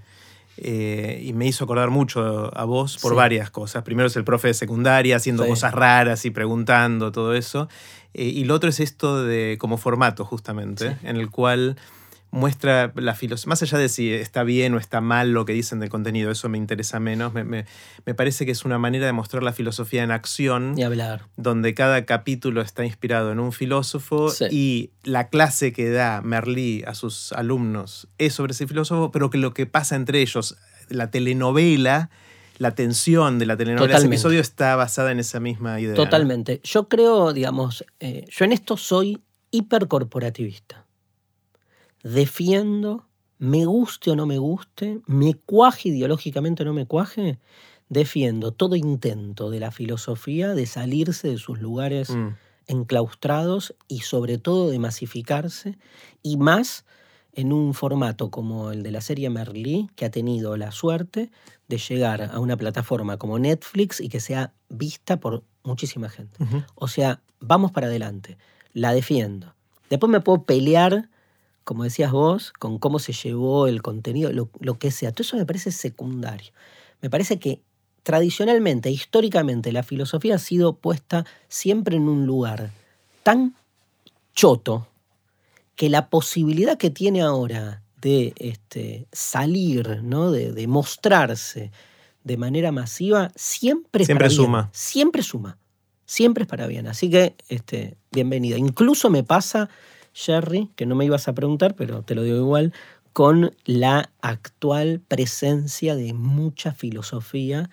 Eh, 0.62 1.22
y 1.24 1.32
me 1.32 1.46
hizo 1.46 1.64
acordar 1.64 1.88
mucho 1.88 2.54
a 2.54 2.64
vos 2.64 2.98
por 2.98 3.12
Sí. 3.12 3.16
varias 3.16 3.50
cosas. 3.50 3.82
Primero 3.82 4.08
es 4.08 4.16
el 4.16 4.24
profe 4.24 4.48
de 4.48 4.54
secundaria 4.54 5.16
haciendo 5.16 5.44
Sí. 5.44 5.48
cosas 5.48 5.72
raras 5.72 6.26
y 6.26 6.30
preguntando, 6.30 7.12
todo 7.12 7.32
eso. 7.34 7.68
Eh, 8.12 8.24
y 8.24 8.44
lo 8.44 8.56
otro 8.56 8.68
es 8.68 8.78
esto 8.80 9.24
de 9.24 9.56
como 9.58 9.78
formato, 9.78 10.26
justamente, 10.26 10.90
Sí. 10.90 10.96
en 11.06 11.16
el 11.16 11.30
cual 11.30 11.76
muestra 12.32 12.92
la 12.94 13.14
filosofía, 13.14 13.48
más 13.50 13.62
allá 13.62 13.78
de 13.78 13.88
si 13.88 14.12
está 14.12 14.44
bien 14.44 14.72
o 14.74 14.78
está 14.78 15.00
mal 15.00 15.32
lo 15.32 15.44
que 15.44 15.52
dicen 15.52 15.80
del 15.80 15.88
contenido, 15.88 16.30
eso 16.30 16.48
me 16.48 16.58
interesa 16.58 17.00
menos, 17.00 17.34
me, 17.34 17.42
me- 17.44 17.66
me 18.06 18.14
parece 18.14 18.46
que 18.46 18.52
es 18.52 18.64
una 18.64 18.78
manera 18.78 19.06
de 19.06 19.12
mostrar 19.12 19.42
la 19.42 19.52
filosofía 19.52 20.02
en 20.04 20.10
acción 20.12 20.74
Ni 20.74 20.84
hablar. 20.84 21.22
donde 21.36 21.74
cada 21.74 22.04
capítulo 22.06 22.60
está 22.60 22.84
inspirado 22.84 23.32
en 23.32 23.40
un 23.40 23.52
filósofo 23.52 24.30
Sí. 24.30 24.44
y 24.50 24.90
la 25.02 25.28
clase 25.28 25.72
que 25.72 25.90
da 25.90 26.20
Merlí 26.22 26.84
a 26.86 26.94
sus 26.94 27.32
alumnos 27.32 28.06
es 28.18 28.32
sobre 28.34 28.52
ese 28.52 28.66
filósofo, 28.68 29.10
pero 29.10 29.28
que 29.30 29.38
lo 29.38 29.52
que 29.52 29.66
pasa 29.66 29.96
entre 29.96 30.20
ellos, 30.22 30.56
la 30.88 31.10
telenovela, 31.10 32.10
la 32.58 32.74
tensión 32.74 33.38
de 33.38 33.46
la 33.46 33.56
telenovela, 33.56 33.96
ese 33.96 34.06
episodio 34.06 34.40
está 34.40 34.76
basada 34.76 35.10
en 35.12 35.18
esa 35.18 35.40
misma 35.40 35.80
idea. 35.80 35.96
¿no? 35.96 36.04
Totalmente. 36.04 36.60
Yo 36.62 36.88
creo, 36.88 37.32
digamos, 37.32 37.84
eh, 38.00 38.26
yo 38.30 38.44
en 38.44 38.52
esto 38.52 38.76
soy 38.76 39.20
hipercorporativista. 39.50 40.84
Defiendo, 42.02 43.06
me 43.38 43.64
guste 43.64 44.10
o 44.10 44.16
no 44.16 44.26
me 44.26 44.38
guste, 44.38 45.00
me 45.06 45.34
cuaje 45.34 45.90
ideológicamente 45.90 46.62
o 46.62 46.66
no 46.66 46.74
me 46.74 46.86
cuaje, 46.86 47.38
defiendo 47.88 48.52
todo 48.52 48.76
intento 48.76 49.50
de 49.50 49.60
la 49.60 49.70
filosofía 49.70 50.54
de 50.54 50.66
salirse 50.66 51.28
de 51.28 51.38
sus 51.38 51.60
lugares 51.60 52.10
Mm, 52.10 52.36
enclaustrados 52.70 53.74
y 53.88 54.00
sobre 54.00 54.38
todo 54.38 54.70
de 54.70 54.78
masificarse 54.78 55.76
y 56.22 56.36
más 56.36 56.84
en 57.32 57.52
un 57.52 57.74
formato 57.74 58.30
como 58.30 58.70
el 58.70 58.82
de 58.82 58.92
la 58.92 59.00
serie 59.00 59.28
Merlí, 59.28 59.88
que 59.96 60.04
ha 60.04 60.10
tenido 60.10 60.56
la 60.56 60.70
suerte 60.70 61.30
de 61.68 61.78
llegar 61.78 62.22
a 62.22 62.38
una 62.38 62.56
plataforma 62.56 63.16
como 63.16 63.38
Netflix 63.38 64.00
y 64.00 64.08
que 64.08 64.20
sea 64.20 64.52
vista 64.68 65.18
por 65.18 65.42
muchísima 65.64 66.08
gente. 66.08 66.44
O 66.74 66.86
sea, 66.88 67.22
vamos 67.40 67.72
para 67.72 67.88
adelante, 67.88 68.38
la 68.72 68.92
defiendo. 68.92 69.54
Después 69.88 70.10
me 70.10 70.20
puedo 70.20 70.44
pelear, 70.44 71.08
como 71.70 71.84
decías 71.84 72.10
vos, 72.10 72.52
con 72.58 72.80
cómo 72.80 72.98
se 72.98 73.12
llevó 73.12 73.68
el 73.68 73.80
contenido, 73.80 74.32
lo, 74.32 74.50
lo 74.58 74.76
que 74.80 74.90
sea. 74.90 75.12
Todo 75.12 75.22
eso 75.22 75.36
me 75.36 75.46
parece 75.46 75.70
secundario. 75.70 76.50
Me 77.00 77.08
parece 77.08 77.38
que 77.38 77.60
tradicionalmente, 78.02 78.90
históricamente, 78.90 79.70
la 79.70 79.84
filosofía 79.84 80.34
ha 80.34 80.38
sido 80.38 80.72
puesta 80.72 81.24
siempre 81.48 81.96
en 81.96 82.08
un 82.08 82.26
lugar 82.26 82.72
tan 83.22 83.54
choto 84.34 84.88
que 85.76 85.88
la 85.88 86.08
posibilidad 86.10 86.76
que 86.76 86.90
tiene 86.90 87.22
ahora 87.22 87.84
de 88.00 88.32
este, 88.34 89.06
salir, 89.12 90.02
¿no? 90.02 90.32
de, 90.32 90.50
de 90.50 90.66
mostrarse 90.66 91.70
de 92.24 92.36
manera 92.36 92.72
masiva, 92.72 93.30
siempre 93.36 94.02
es 94.02 94.06
Siempre 94.06 94.26
bien. 94.26 94.36
suma. 94.36 94.70
Siempre 94.72 95.22
suma. 95.22 95.56
Siempre 96.04 96.42
es 96.42 96.48
para 96.48 96.66
bien. 96.66 96.88
Así 96.88 97.08
que, 97.08 97.36
este, 97.48 97.96
bienvenida. 98.10 98.58
Incluso 98.58 99.08
me 99.08 99.22
pasa, 99.22 99.70
Jerry, 100.12 100.70
que 100.76 100.86
no 100.86 100.94
me 100.94 101.04
ibas 101.04 101.28
a 101.28 101.34
preguntar, 101.34 101.74
pero 101.74 102.02
te 102.02 102.14
lo 102.14 102.22
digo 102.22 102.36
igual, 102.36 102.72
con 103.12 103.54
la 103.64 104.10
actual 104.20 105.00
presencia 105.06 105.96
de 105.96 106.12
mucha 106.12 106.72
filosofía 106.72 107.70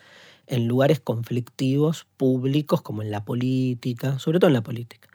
en 0.48 0.68
lugares 0.68 1.00
conflictivos 1.00 2.08
públicos 2.18 2.82
como 2.82 3.02
en 3.02 3.12
la 3.12 3.24
política, 3.26 4.18
sobre 4.20 4.40
todo 4.40 4.48
en 4.48 4.54
la 4.54 4.64
política. 4.64 5.08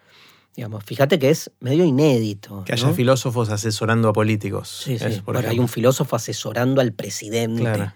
Digamos, 0.54 0.84
fíjate 0.84 1.18
que 1.18 1.30
es 1.30 1.50
medio 1.60 1.84
inédito. 1.84 2.62
Que 2.64 2.74
haya 2.74 2.92
filósofos 2.92 3.48
asesorando 3.48 4.10
a 4.10 4.12
políticos. 4.12 4.82
Sí, 4.84 4.98
sí. 4.98 5.04
Es, 5.06 5.22
por 5.22 5.34
Bueno, 5.34 5.48
hay 5.48 5.58
un 5.58 5.68
filósofo 5.68 6.14
asesorando 6.14 6.80
al 6.80 6.92
presidente, 6.92 7.62
Claro. 7.62 7.92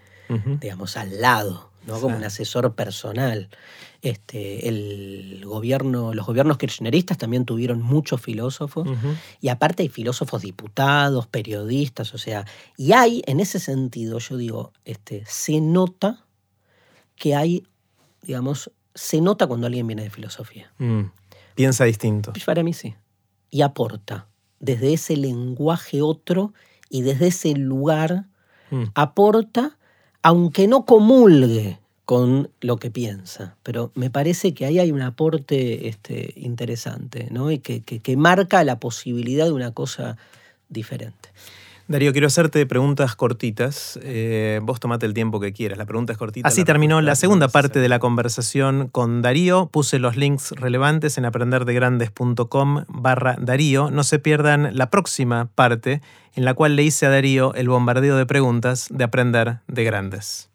Digamos, 0.59 0.97
al 0.97 1.21
lado, 1.21 1.71
¿no? 1.87 1.99
Como 1.99 2.17
un 2.17 2.23
asesor 2.23 2.75
personal. 2.75 3.49
Este, 4.03 4.69
el 4.69 5.41
gobierno, 5.43 6.13
los 6.13 6.25
gobiernos 6.27 6.59
kirchneristas 6.59 7.17
también 7.17 7.45
tuvieron 7.45 7.81
muchos 7.81 8.21
filósofos, 8.21 8.87
y 9.41 9.49
aparte 9.49 9.83
hay 9.83 9.89
filósofos 9.89 10.43
diputados, 10.43 11.25
periodistas, 11.25 12.13
o 12.13 12.19
sea, 12.19 12.45
y 12.77 12.91
hay, 12.91 13.23
en 13.25 13.39
ese 13.39 13.59
sentido, 13.59 14.19
yo 14.19 14.37
digo, 14.37 14.71
este, 14.85 15.23
se 15.25 15.59
nota 15.61 16.23
que 17.15 17.35
hay, 17.35 17.65
digamos, 18.21 18.71
se 18.93 19.19
nota 19.19 19.47
cuando 19.47 19.65
alguien 19.65 19.87
viene 19.87 20.03
de 20.03 20.09
filosofía. 20.11 20.71
Mm. 20.77 21.05
Piensa 21.55 21.85
distinto. 21.85 22.33
Para 22.45 22.61
mí 22.61 22.73
sí. 22.73 22.95
Y 23.49 23.61
aporta 23.61 24.27
desde 24.59 24.93
ese 24.93 25.17
lenguaje 25.17 26.01
otro 26.01 26.53
y 26.89 27.01
desde 27.01 27.27
ese 27.27 27.53
lugar 27.53 28.25
mm. 28.71 28.83
aporta, 28.95 29.77
aunque 30.21 30.67
no 30.67 30.85
comulgue 30.85 31.79
con 32.05 32.49
lo 32.61 32.77
que 32.77 32.89
piensa. 32.89 33.57
Pero 33.63 33.91
me 33.95 34.09
parece 34.09 34.53
que 34.53 34.65
ahí 34.65 34.79
hay 34.79 34.91
un 34.91 35.01
aporte 35.01 35.89
este, 35.89 36.33
interesante, 36.37 37.27
¿no? 37.31 37.51
Y 37.51 37.59
que, 37.59 37.81
que 37.81 38.17
marca 38.17 38.63
la 38.63 38.79
posibilidad 38.79 39.45
de 39.45 39.51
una 39.51 39.73
cosa 39.73 40.17
diferente. 40.69 41.29
Darío, 41.87 42.11
quiero 42.11 42.27
hacerte 42.27 42.65
preguntas 42.65 43.15
cortitas. 43.15 43.97
Eh, 44.03 44.59
vos 44.61 44.79
tomate 44.81 45.05
el 45.05 45.13
tiempo 45.13 45.39
que 45.39 45.53
quieras. 45.53 45.77
La 45.77 45.85
pregunta 45.85 46.11
es 46.11 46.17
cortita. 46.17 46.47
Así 46.47 46.65
terminó 46.65 46.99
la 46.99 47.15
segunda 47.15 47.47
parte 47.47 47.79
de 47.79 47.87
la 47.87 47.99
conversación 47.99 48.89
con 48.89 49.21
Darío. 49.21 49.67
Puse 49.67 49.97
los 49.97 50.17
links 50.17 50.51
relevantes 50.51 51.17
en 51.17 51.23
aprenderdegrandes.com 51.23 52.83
barra 52.89 53.37
Darío. 53.39 53.89
No 53.89 54.03
se 54.03 54.19
pierdan 54.19 54.75
la 54.75 54.89
próxima 54.89 55.49
parte 55.55 56.01
en 56.35 56.43
la 56.43 56.53
cual 56.53 56.75
le 56.75 56.83
hice 56.83 57.05
a 57.05 57.09
Darío 57.09 57.53
el 57.53 57.69
bombardeo 57.69 58.17
de 58.17 58.25
preguntas 58.25 58.87
de 58.89 59.05
Aprender 59.05 59.59
de 59.67 59.83
Grandes. 59.85 60.46